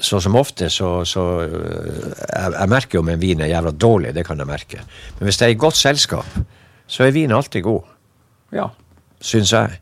Så 0.00 0.18
som 0.20 0.34
ofte 0.36 0.66
så, 0.70 1.04
så 1.06 1.24
øh, 1.46 2.12
jeg, 2.18 2.52
jeg 2.58 2.68
merker 2.68 2.98
om 2.98 3.08
en 3.12 3.20
vin 3.20 3.40
er 3.40 3.52
jævla 3.52 3.70
dårlig, 3.70 4.14
det 4.14 4.26
kan 4.26 4.38
jeg 4.38 4.48
merke. 4.50 4.82
Men 5.18 5.28
hvis 5.28 5.38
det 5.38 5.46
er 5.46 5.54
i 5.54 5.58
godt 5.60 5.78
selskap, 5.78 6.38
så 6.86 7.06
er 7.06 7.14
vin 7.14 7.32
alltid 7.32 7.62
god 7.62 7.82
ja. 8.54 8.68
syns 9.20 9.52
jeg. 9.54 9.78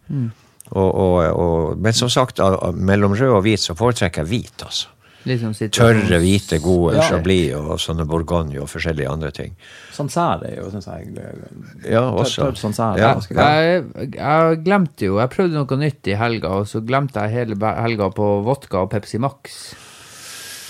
Og, 0.73 0.89
og, 0.95 1.15
og, 1.37 1.79
men 1.79 1.93
som 1.93 2.09
sagt, 2.13 2.41
mellom 2.75 3.13
rød 3.13 3.37
og 3.37 3.43
hvit 3.45 3.61
så 3.61 3.77
foretrekker 3.77 4.23
jeg 4.23 4.29
hvit. 4.31 4.65
altså. 4.65 4.89
Liksom 5.25 5.53
Tørre, 5.71 6.19
hvite, 6.19 6.59
gode 6.59 6.97
Ja. 6.97 7.03
Chablis 7.07 7.53
og 7.55 7.79
sånne 7.79 8.07
Bourgogne 8.11 8.59
og 8.59 8.67
forskjellige 8.71 9.09
andre 9.09 9.31
ting. 9.31 9.53
Sancerre 9.95 10.49
er 10.51 10.57
jo, 10.59 10.71
syns 10.73 10.89
jeg 10.91 11.13
eh, 11.15 11.93
Ja, 11.93 12.09
også. 12.11 12.49
Tørt 12.49 12.59
Sancerre. 12.59 12.99
Ja. 12.99 13.13
Jeg, 13.31 13.85
jeg 14.17 14.59
glemte 14.65 15.07
jo 15.07 15.21
Jeg 15.21 15.31
prøvde 15.31 15.55
noe 15.61 15.79
nytt 15.79 16.11
i 16.11 16.19
helga, 16.19 16.57
og 16.59 16.67
så 16.67 16.83
glemte 16.83 17.23
jeg 17.23 17.37
hele 17.37 17.75
helga 17.79 18.11
på 18.11 18.29
vodka 18.43 18.83
og 18.83 18.91
Pepsi 18.91 19.23
Max. 19.23 19.63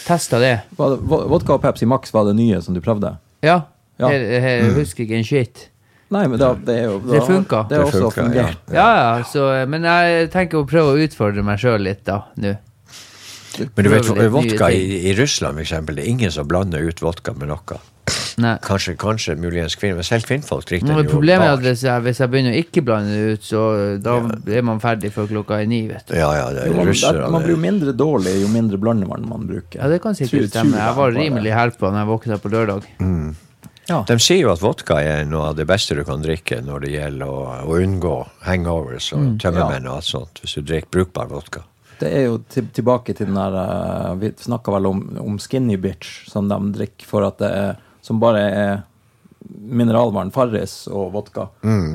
Testa 0.06 0.40
det. 0.42 0.54
Var 0.78 0.94
det, 0.94 1.02
vodka 1.06 1.56
og 1.56 1.62
Pepsi 1.62 1.86
Max 1.88 2.12
var 2.14 2.26
det 2.28 2.34
nye 2.38 2.60
som 2.64 2.74
du 2.74 2.80
prøvde? 2.84 3.14
Ja. 3.44 3.62
Ja. 4.00 4.08
Her, 4.08 4.24
her, 4.42 4.56
jeg 4.64 4.74
husker 4.80 5.04
ikke 5.04 5.20
en 5.20 5.26
shit. 5.26 5.68
Nei, 6.12 6.26
men 6.28 6.40
det, 6.40 6.48
det 6.66 6.74
er 6.82 6.90
jo 6.90 6.98
Det 7.06 7.22
funka. 7.24 7.62
Det 7.70 7.78
har 7.78 7.88
også 7.88 8.10
fungert. 8.12 8.58
Ja, 8.72 8.88
ja, 8.98 9.12
så, 9.28 9.46
men 9.70 9.86
jeg 9.88 10.28
tenker 10.34 10.60
å 10.60 10.66
prøve 10.68 10.92
å 10.92 11.06
utfordre 11.06 11.44
meg 11.46 11.60
sjøl 11.62 11.86
litt, 11.86 12.02
da, 12.08 12.18
nå. 12.42 12.56
Men 13.76 13.84
du 13.84 13.90
vet, 13.92 14.10
vodka 14.32 14.70
i, 14.72 14.84
i 15.10 15.14
Russland 15.16 15.58
for 15.58 15.64
eksempel, 15.64 15.98
det 15.98 16.06
er 16.06 16.12
ingen 16.12 16.32
som 16.32 16.48
blander 16.48 16.84
ut 16.88 17.02
vodka 17.04 17.34
med 17.36 17.50
noe. 17.52 17.78
Nei. 18.40 18.54
Kanskje, 18.64 18.94
kanskje 19.00 19.36
muligens 19.40 19.76
kvinner, 19.76 19.98
men 20.00 20.06
selv 20.06 20.26
kvinnfolk 20.28 20.64
drikker 20.68 20.88
den 20.88 21.00
jo 21.02 21.10
problemet 21.10 21.46
er 21.48 21.56
at 21.58 21.64
hvis 21.66 21.84
jeg, 21.84 22.04
hvis 22.06 22.22
jeg 22.22 22.32
begynner 22.32 22.56
å 22.56 22.62
ikke 22.62 22.84
blande 22.86 23.12
det 23.12 23.36
ut, 23.36 23.46
så 23.46 23.62
da 24.02 24.16
er 24.56 24.66
man 24.66 24.82
ferdig 24.82 25.12
før 25.14 25.28
klokka 25.30 25.60
er 25.62 25.70
ni, 25.70 25.84
vet 25.90 26.08
du. 26.08 26.16
Ja, 26.16 26.32
ja, 26.38 26.50
det 26.54 26.66
er 26.66 26.76
man, 26.76 26.88
russere. 26.88 27.28
man 27.32 27.44
blir 27.44 27.56
jo 27.56 27.62
mindre 27.62 27.96
dårlig 27.96 28.36
jo 28.40 28.50
mindre 28.52 28.80
blandevann 28.82 29.28
man 29.28 29.48
bruker. 29.50 29.80
Ja, 29.80 29.90
det 29.92 30.02
kan 30.04 30.16
sikkert 30.18 30.52
stemme. 30.52 30.80
Jeg 30.80 30.98
var 30.98 31.16
rimelig 31.16 31.56
herpa 31.56 31.92
når 31.92 32.04
jeg 32.04 32.12
våkna 32.12 32.40
på 32.42 32.52
lørdag. 32.52 32.86
Ja. 33.90 34.04
De 34.06 34.14
sier 34.22 34.44
jo 34.44 34.52
at 34.52 34.62
vodka 34.62 35.00
er 35.02 35.24
noe 35.26 35.50
av 35.50 35.58
det 35.58 35.66
beste 35.68 35.96
du 35.98 36.04
kan 36.06 36.22
drikke 36.22 36.60
når 36.62 36.84
det 36.84 36.92
gjelder 36.94 37.28
å, 37.28 37.40
å 37.66 37.78
unngå 37.82 38.14
hangovers 38.46 39.10
og 39.16 39.36
tømmermenn 39.42 39.88
og 39.90 39.98
alt 39.98 40.08
sånt, 40.08 40.42
hvis 40.42 40.54
du 40.58 40.66
drikker 40.70 40.92
brukbar 40.94 41.30
vodka. 41.32 41.64
Det 42.02 42.10
er 42.10 42.24
jo 42.26 42.38
til, 42.50 42.68
tilbake 42.74 43.14
til 43.14 43.28
den 43.28 43.38
der 43.38 43.56
eh, 43.60 44.14
Vi 44.18 44.32
snakka 44.42 44.72
vel 44.74 44.88
om, 44.90 45.02
om 45.22 45.38
skinny 45.38 45.76
bitch, 45.78 46.24
som 46.30 46.48
de 46.50 46.58
drikker 46.74 47.06
for 47.06 47.26
at 47.26 47.38
det 47.42 47.50
er 47.54 47.82
Som 48.02 48.18
bare 48.22 48.42
er 48.50 48.80
mineralvann, 49.62 50.30
Farris 50.34 50.86
og 50.90 51.12
vodka. 51.14 51.48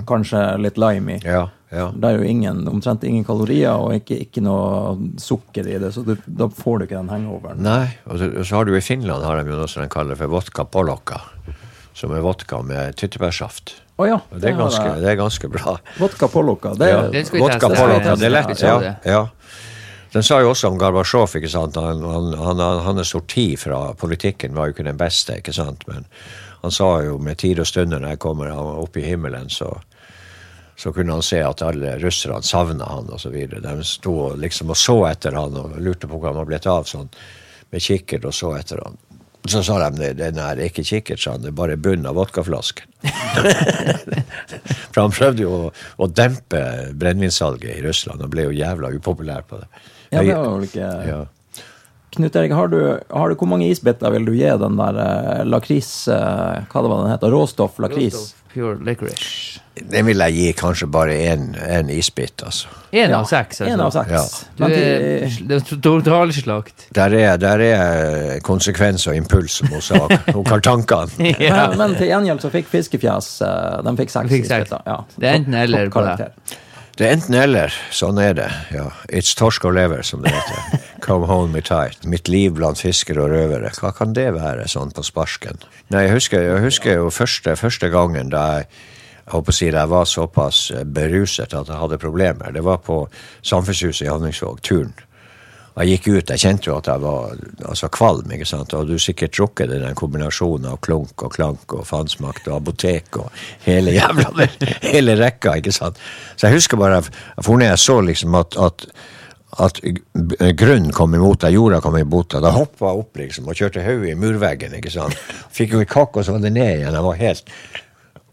Kanskje 0.08 0.42
litt 0.62 0.78
lime 0.80 1.18
i. 1.18 1.22
Ja, 1.26 1.48
ja. 1.72 1.90
Det 1.96 2.10
er 2.10 2.22
jo 2.22 2.28
ingen, 2.28 2.62
omtrent 2.72 3.04
ingen 3.08 3.26
kalorier 3.28 3.76
og 3.76 3.96
ikke, 3.98 4.22
ikke 4.28 4.44
noe 4.44 4.96
sukker 5.20 5.68
i 5.68 5.80
det, 5.82 5.92
så 5.96 6.04
du, 6.08 6.14
da 6.26 6.48
får 6.48 6.80
du 6.80 6.86
ikke 6.88 7.00
den 7.00 7.12
hangoveren. 7.12 7.60
Nei, 7.64 7.90
og 8.08 8.22
så, 8.22 8.30
og 8.32 8.48
så 8.48 8.60
har 8.60 8.70
du 8.70 8.76
i 8.78 8.84
Finland 8.84 9.26
har 9.28 9.42
de 9.42 9.52
jo 9.52 9.60
noe 9.60 9.68
som 9.72 9.84
de 9.84 9.92
kaller 9.92 10.20
for 10.20 10.32
vodka 10.32 10.64
polokka, 10.64 11.20
som 11.98 12.16
er 12.16 12.24
vodka 12.24 12.62
med 12.64 12.96
tyttebærsaft. 13.00 13.76
Oh, 13.98 14.06
ja. 14.06 14.20
det, 14.30 14.44
det 14.44 14.52
er 14.52 14.60
ganske, 14.60 14.90
det 15.02 15.10
er 15.10 15.18
ganske 15.18 15.50
bra. 15.50 15.76
Vodka 15.98 16.28
polokka. 16.30 16.76
Det, 16.78 16.92
Ja. 16.92 17.02
Det 17.12 17.26
Vodka 17.34 17.72
polokka, 17.74 18.16
det 18.16 18.28
er 18.30 18.36
lett. 18.36 18.62
Ja, 18.62 18.94
ja. 19.04 19.24
Den 20.14 20.24
sa 20.24 20.40
jo 20.42 20.52
også 20.54 20.72
om 20.72 20.78
Gorbatsjov, 20.80 21.36
ikke 21.38 21.52
sant. 21.52 21.76
Han, 21.76 22.04
han, 22.08 22.34
han, 22.40 22.62
hans 22.86 23.12
sorti 23.12 23.50
fra 23.60 23.92
politikken 24.00 24.56
var 24.56 24.70
jo 24.70 24.78
ikke 24.78 24.88
den 24.88 25.00
beste, 25.00 25.40
ikke 25.42 25.56
sant. 25.56 25.84
Men 25.90 26.08
han 26.62 26.74
sa 26.74 26.90
jo 27.06 27.18
med 27.22 27.40
tid 27.42 27.60
og 27.62 27.68
stunder 27.70 28.02
når 28.02 28.16
jeg 28.16 28.24
kommer 28.24 28.54
opp 28.56 28.98
i 28.98 29.06
himmelen, 29.06 29.50
så, 29.54 29.70
så 30.80 30.94
kunne 30.96 31.18
han 31.18 31.26
se 31.26 31.42
at 31.44 31.64
alle 31.66 31.98
russerne 32.02 32.44
savna 32.44 32.88
han 32.90 33.12
videre. 33.34 33.62
De 33.64 33.84
sto 33.86 34.34
liksom 34.36 34.72
og 34.74 34.80
så 34.80 34.98
etter 35.12 35.38
han 35.38 35.60
og 35.60 35.76
lurte 35.82 36.08
på 36.08 36.18
hvor 36.18 36.32
han 36.32 36.40
var 36.40 36.50
blitt 36.50 36.70
av 36.72 36.88
sånn 36.90 37.12
med 37.74 37.84
kikkert 37.84 38.26
og 38.26 38.36
så 38.36 38.54
etter 38.58 38.82
han. 38.86 38.96
Så 39.48 39.62
sa 39.64 39.78
de 39.88 40.10
den 40.18 40.40
er 40.44 40.60
ikke 40.60 40.84
kikkert, 40.84 41.22
sa 41.24 41.36
han, 41.36 41.44
det 41.44 41.54
er 41.54 41.60
bare 41.60 41.78
bunnen 41.80 42.08
av 42.10 42.18
vodkaflasken. 42.20 42.90
For 44.92 45.04
han 45.04 45.14
prøvde 45.14 45.46
jo 45.46 45.52
å, 45.56 45.70
å 46.04 46.08
dempe 46.12 46.64
brennevinsalget 46.98 47.78
i 47.78 47.84
Russland 47.86 48.24
og 48.24 48.34
ble 48.34 48.50
jo 48.50 48.58
jævla 48.58 48.92
upopulær 48.98 49.46
på 49.48 49.62
det. 49.62 49.70
Ja, 50.12 50.22
det 50.24 50.36
var 50.38 50.54
vel 50.58 50.68
ikke 50.70 50.92
Ja. 51.08 51.24
Knut 52.18 52.36
Erik, 52.40 52.54
har 52.56 52.68
du, 52.72 52.78
har 53.14 53.30
du, 53.30 53.36
hvor 53.38 53.50
mange 53.52 53.68
isbiter 53.70 54.10
vil 54.16 54.24
du 54.26 54.32
gi 54.34 54.48
den 54.58 54.78
der 54.80 54.96
eh, 55.04 55.44
lakris 55.46 56.08
eh, 56.10 56.64
Hva 56.72 56.82
det 56.82 56.90
var 56.90 57.04
den 57.04 57.12
heter? 57.12 57.30
Råstoff 57.36 57.78
lakris? 57.84 58.34
Pure 58.54 58.80
licorice. 58.88 59.60
Den 59.78 60.08
vil 60.08 60.18
jeg 60.24 60.34
gi 60.34 60.46
kanskje 60.58 60.88
bare 60.90 61.14
én 61.30 61.92
isbit, 61.94 62.42
altså. 62.48 62.72
Én 62.96 63.12
Ja, 63.12 63.20
av 63.20 63.28
seks, 63.30 63.60
altså. 63.62 63.74
En 63.76 63.84
av 63.86 63.92
seks. 63.94 64.10
Ja. 64.10 64.24
Du 64.58 64.64
er, 64.66 65.28
det 65.52 65.60
er 65.60 65.76
totalslakt. 65.84 66.88
Der 66.98 67.14
er, 67.14 67.38
der 67.38 67.62
er 67.68 68.40
konsekvens 68.48 69.06
og 69.12 69.14
impuls, 69.20 69.60
som 69.60 69.68
hun 69.76 69.84
sa. 69.86 70.00
Hun 70.34 70.48
har 70.50 70.64
tankene. 70.66 71.36
Ja. 71.38 71.68
men, 71.70 71.78
men 71.84 71.96
til 72.00 72.10
gjengjeld 72.10 72.42
så 72.42 72.50
fikk 72.56 72.72
Fiskefjes 72.72 73.30
eh, 73.46 73.76
De 73.86 73.94
fikk 74.00 74.16
seks 74.16 74.34
Fikk 74.34 74.48
seks. 74.50 74.72
isbiter. 74.72 74.82
Ja. 74.90 74.98
Det 75.20 75.30
er 75.30 75.38
enten 75.44 75.60
eller 75.62 75.94
på 75.94 76.02
det. 76.08 76.32
Det 76.98 77.06
er 77.06 77.14
enten 77.14 77.36
eller. 77.38 77.74
Sånn 77.94 78.18
er 78.18 78.34
det. 78.34 78.48
ja. 78.74 78.88
It's 79.14 79.36
torsk 79.38 79.68
og 79.70 79.76
lever, 79.78 80.02
som 80.02 80.24
det 80.26 80.34
heter. 80.34 80.82
Come 81.06 81.30
home 81.30 81.54
me 81.54 81.62
tight. 81.62 82.02
Mitt 82.10 82.26
liv 82.28 82.56
blant 82.58 82.82
fiskere 82.82 83.22
og 83.28 83.30
røvere. 83.36 83.70
Hva 83.78 83.92
kan 83.94 84.16
det 84.18 84.32
være, 84.34 84.66
sånn 84.72 84.90
på 84.96 85.06
sparken? 85.06 85.62
Nei, 85.94 86.08
jeg 86.08 86.16
husker, 86.18 86.42
jeg 86.42 86.64
husker 86.66 86.98
jo 86.98 87.12
første, 87.14 87.54
første 87.60 87.92
gangen 87.94 88.34
da 88.34 88.46
jeg 88.58 88.70
jeg 89.28 89.34
håper 89.36 89.52
å 89.52 89.56
si 89.58 89.66
det, 89.68 89.80
jeg 89.82 89.92
var 89.92 90.06
såpass 90.08 90.58
beruset 90.96 91.52
at 91.52 91.68
jeg 91.68 91.76
hadde 91.76 91.98
problemer. 92.00 92.54
Det 92.56 92.62
var 92.64 92.78
på 92.80 93.02
Samfunnshuset 93.44 94.06
i 94.06 94.08
Honningsvåg, 94.08 94.62
turn. 94.64 94.94
Jeg 95.78 95.98
gikk 95.98 96.08
ut, 96.08 96.32
jeg 96.34 96.42
kjente 96.42 96.72
jo 96.72 96.78
at 96.80 96.88
jeg 96.90 97.02
var 97.04 97.36
altså, 97.70 97.90
kvalm, 97.94 98.32
ikke 98.34 98.48
sant. 98.50 98.74
Og 98.74 98.88
du 98.90 98.96
sikkert 99.02 99.36
drukket 99.38 99.70
den 99.74 99.98
kombinasjonen 99.98 100.72
av 100.72 100.80
klunk 100.82 101.22
og 101.26 101.36
klank 101.36 101.76
og 101.78 101.86
fansmakt 101.86 102.50
og 102.50 102.62
apotek 102.62 103.20
og 103.22 103.30
hele 103.68 103.94
jævla 103.94 104.48
hele 104.96 105.18
rekka, 105.20 105.60
ikke 105.62 105.76
sant. 105.76 106.02
Så 106.36 106.48
jeg 106.48 106.58
husker 106.58 106.82
bare, 106.82 107.04
jeg 107.04 107.46
for 107.46 107.60
når 107.62 107.72
jeg 107.74 107.86
så 107.86 108.02
liksom 108.10 108.42
at, 108.42 108.58
at 108.58 108.90
at 109.64 109.80
grunnen 110.60 110.92
kom 110.94 111.16
imot 111.16 111.42
deg, 111.42 111.56
jorda 111.56 111.80
kom 111.82 111.96
imot 111.98 112.34
deg. 112.36 112.44
Da 112.46 112.52
hoppa 112.54 112.92
jeg 112.92 113.02
opp 113.02 113.20
liksom, 113.22 113.48
og 113.48 113.58
kjørte 113.58 113.86
hodet 113.86 114.12
i 114.12 114.18
murveggen. 114.20 114.76
ikke 114.78 114.92
sant? 114.94 115.18
Fikk 115.56 115.74
jo 115.74 115.82
en 115.82 115.90
kakk, 115.90 116.20
og 116.20 116.28
så 116.28 116.36
var 116.36 116.44
det 116.44 116.52
ned 116.54 116.82
igjen. 116.82 116.94
Jeg 116.94 117.06
var 117.08 117.22
helt 117.22 117.54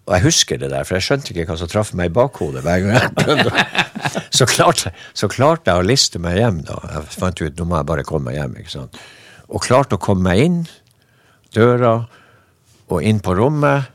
og 0.04 0.12
jeg 0.18 0.24
husker 0.26 0.60
det 0.60 0.68
der, 0.68 0.84
for 0.84 0.98
jeg 0.98 1.06
skjønte 1.06 1.32
ikke 1.32 1.46
hva 1.48 1.56
som 1.56 1.70
traff 1.70 1.94
meg 1.96 2.10
i 2.10 2.14
bakhodet 2.14 2.60
hver 2.64 2.82
gang 2.84 2.96
jeg 2.98 3.12
prøvde. 3.16 3.64
Så 4.34 4.44
klarte, 4.50 4.90
så 5.14 5.28
klarte 5.30 5.70
jeg 5.70 5.80
å 5.80 5.86
liste 5.86 6.18
meg 6.20 6.36
hjem, 6.36 6.58
da. 6.66 6.74
Jeg 6.90 7.14
fant 7.14 7.40
ut 7.40 7.60
nå 7.60 7.66
må 7.70 7.76
jeg 7.78 7.86
bare 7.88 8.04
komme 8.06 8.32
meg 8.32 8.36
hjem. 8.36 8.56
ikke 8.60 8.72
sant? 8.72 8.98
Og 9.46 9.62
klarte 9.62 9.94
å 9.94 10.02
komme 10.02 10.26
meg 10.26 10.42
inn 10.42 10.56
døra 11.54 11.92
og 12.90 13.06
inn 13.06 13.20
på 13.24 13.36
rommet. 13.38 13.86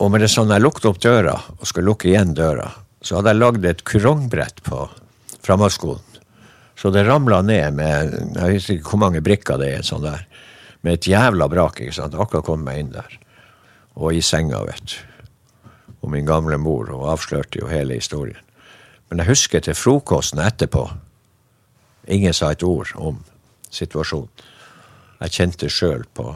Og 0.00 0.10
med 0.12 0.24
det 0.24 0.30
sånn 0.32 0.50
jeg 0.50 0.64
lukket 0.64 0.88
opp 0.88 1.02
døra 1.04 1.36
og 1.36 1.68
skulle 1.68 1.92
lukke 1.92 2.08
igjen 2.08 2.32
døra, 2.36 2.70
så 3.04 3.18
hadde 3.18 3.34
jeg 3.34 3.42
lagd 3.42 3.68
et 3.68 3.84
kurongbrett 3.86 4.64
på 4.66 4.80
framhaldsskolen. 5.44 6.18
Så 6.76 6.90
det 6.92 7.04
ramla 7.06 7.42
ned 7.44 7.76
med 7.76 8.16
jeg 8.16 8.56
vet 8.56 8.72
ikke 8.78 8.94
hvor 8.94 9.04
mange 9.04 9.22
brikker 9.24 9.60
det 9.60 9.70
er, 9.76 9.86
sånn 9.86 10.08
der, 10.08 10.24
med 10.80 10.98
et 10.98 11.12
jævla 11.12 11.52
brak. 11.52 11.84
ikke 11.84 12.00
sant? 12.00 12.16
Akkurat 12.16 12.48
kom 12.48 12.64
meg 12.64 12.80
inn 12.80 12.96
der 12.96 13.20
og 13.96 14.14
i 14.14 14.22
senga, 14.24 14.62
vet 14.68 14.92
du. 14.92 14.96
Og 16.04 16.12
min 16.12 16.28
gamle 16.28 16.58
mor, 16.60 16.90
og 16.94 17.08
avslørte 17.16 17.62
jo 17.62 17.70
hele 17.70 17.96
historien. 17.98 18.38
Men 19.10 19.22
jeg 19.22 19.30
husker 19.32 19.62
til 19.62 19.74
frokosten 19.78 20.42
etterpå. 20.42 20.84
Ingen 22.12 22.34
sa 22.34 22.52
et 22.52 22.62
ord 22.66 22.92
om 22.94 23.22
situasjonen. 23.70 24.30
Jeg 25.16 25.32
kjente 25.32 25.68
sjøl 25.72 26.04
på 26.14 26.34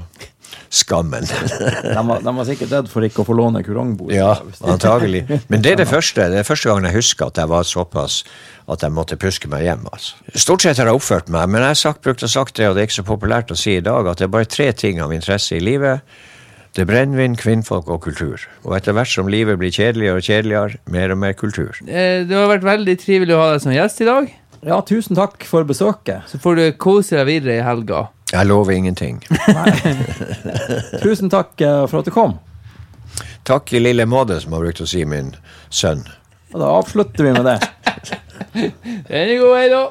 skammen. 0.73 1.27
De 1.95 2.03
var, 2.07 2.23
de 2.25 2.33
var 2.35 2.47
sikkert 2.49 2.73
redd 2.73 2.89
for 2.91 3.05
ikke 3.07 3.23
å 3.23 3.27
få 3.29 3.35
låne 3.39 3.61
kurongbordet. 3.67 4.17
Ja, 4.17 4.33
antagelig. 4.67 5.21
Men 5.51 5.63
det 5.63 5.75
er 5.75 5.83
det 5.83 5.87
første, 5.91 6.27
det 6.33 6.41
er 6.41 6.47
første 6.47 6.71
gangen 6.71 6.89
jeg 6.89 6.97
husker 6.97 7.29
at 7.31 7.39
jeg 7.39 7.51
var 7.51 7.67
såpass 7.69 8.23
at 8.71 8.83
jeg 8.83 8.95
måtte 8.95 9.19
puske 9.21 9.51
meg 9.51 9.67
hjem. 9.67 9.85
altså. 9.93 10.17
Stort 10.35 10.65
sett 10.65 10.81
har 10.81 10.91
jeg 10.91 10.99
oppført 10.99 11.31
meg, 11.31 11.51
men 11.51 11.63
jeg 11.63 11.75
har 11.75 11.79
sagt, 11.79 12.03
brukt 12.07 12.25
å 12.27 12.31
sagt 12.31 12.59
det, 12.59 12.71
og 12.71 12.75
det 12.75 12.83
er 12.83 12.91
ikke 12.91 12.99
så 12.99 13.07
populært 13.07 13.55
å 13.55 13.59
si 13.59 13.77
i 13.77 13.85
dag, 13.85 14.09
at 14.11 14.19
det 14.23 14.27
er 14.27 14.35
bare 14.35 14.51
tre 14.51 14.71
ting 14.73 15.03
av 15.05 15.15
interesse 15.15 15.59
i 15.59 15.63
livet. 15.63 16.03
Det 16.77 16.85
er 16.85 16.87
brennevin, 16.87 17.35
kvinnfolk 17.37 17.89
og 17.91 18.03
kultur. 18.05 18.45
Og 18.63 18.77
etter 18.77 18.95
hvert 18.95 19.11
som 19.11 19.27
livet 19.31 19.59
blir 19.59 19.73
kjedeligere 19.75 20.21
og 20.21 20.27
kjedeligere, 20.27 20.79
mer 20.95 21.11
og 21.15 21.19
mer 21.19 21.33
kultur. 21.35 21.75
Eh, 21.87 22.23
Det 22.29 22.37
har 22.37 22.47
vært 22.53 22.63
veldig 22.69 22.95
trivelig 23.03 23.35
å 23.35 23.41
ha 23.43 23.49
deg 23.57 23.65
som 23.65 23.73
gjest 23.75 24.01
i 24.05 24.07
dag. 24.07 24.31
Ja, 24.63 24.79
tusen 24.87 25.17
takk 25.17 25.43
for 25.49 25.65
besøket. 25.65 26.29
Så 26.31 26.39
får 26.39 26.57
du 26.57 26.65
kose 26.79 27.17
deg 27.17 27.27
videre 27.27 27.59
i 27.59 27.65
helga. 27.65 28.09
Jeg 28.31 28.47
lover 28.47 28.77
ingenting. 28.77 29.19
Tusen 31.03 31.31
takk 31.33 31.59
eh, 31.65 31.87
for 31.91 32.01
at 32.05 32.07
du 32.07 32.13
kom. 32.15 32.37
Takk 33.49 33.73
i 33.75 33.81
lille 33.83 34.05
måte, 34.07 34.37
som 34.43 34.53
har 34.55 34.63
brukt 34.63 34.83
å 34.85 34.87
si 34.87 35.03
min 35.09 35.33
sønn. 35.75 36.05
Og 36.53 36.61
da 36.63 36.69
avslutter 36.77 37.27
vi 37.27 37.33
med 37.35 37.49
det. 37.49 37.59
Den 38.55 39.11
er 39.11 39.35
god, 39.41 39.57
hei 39.59 39.67
da. 39.73 39.83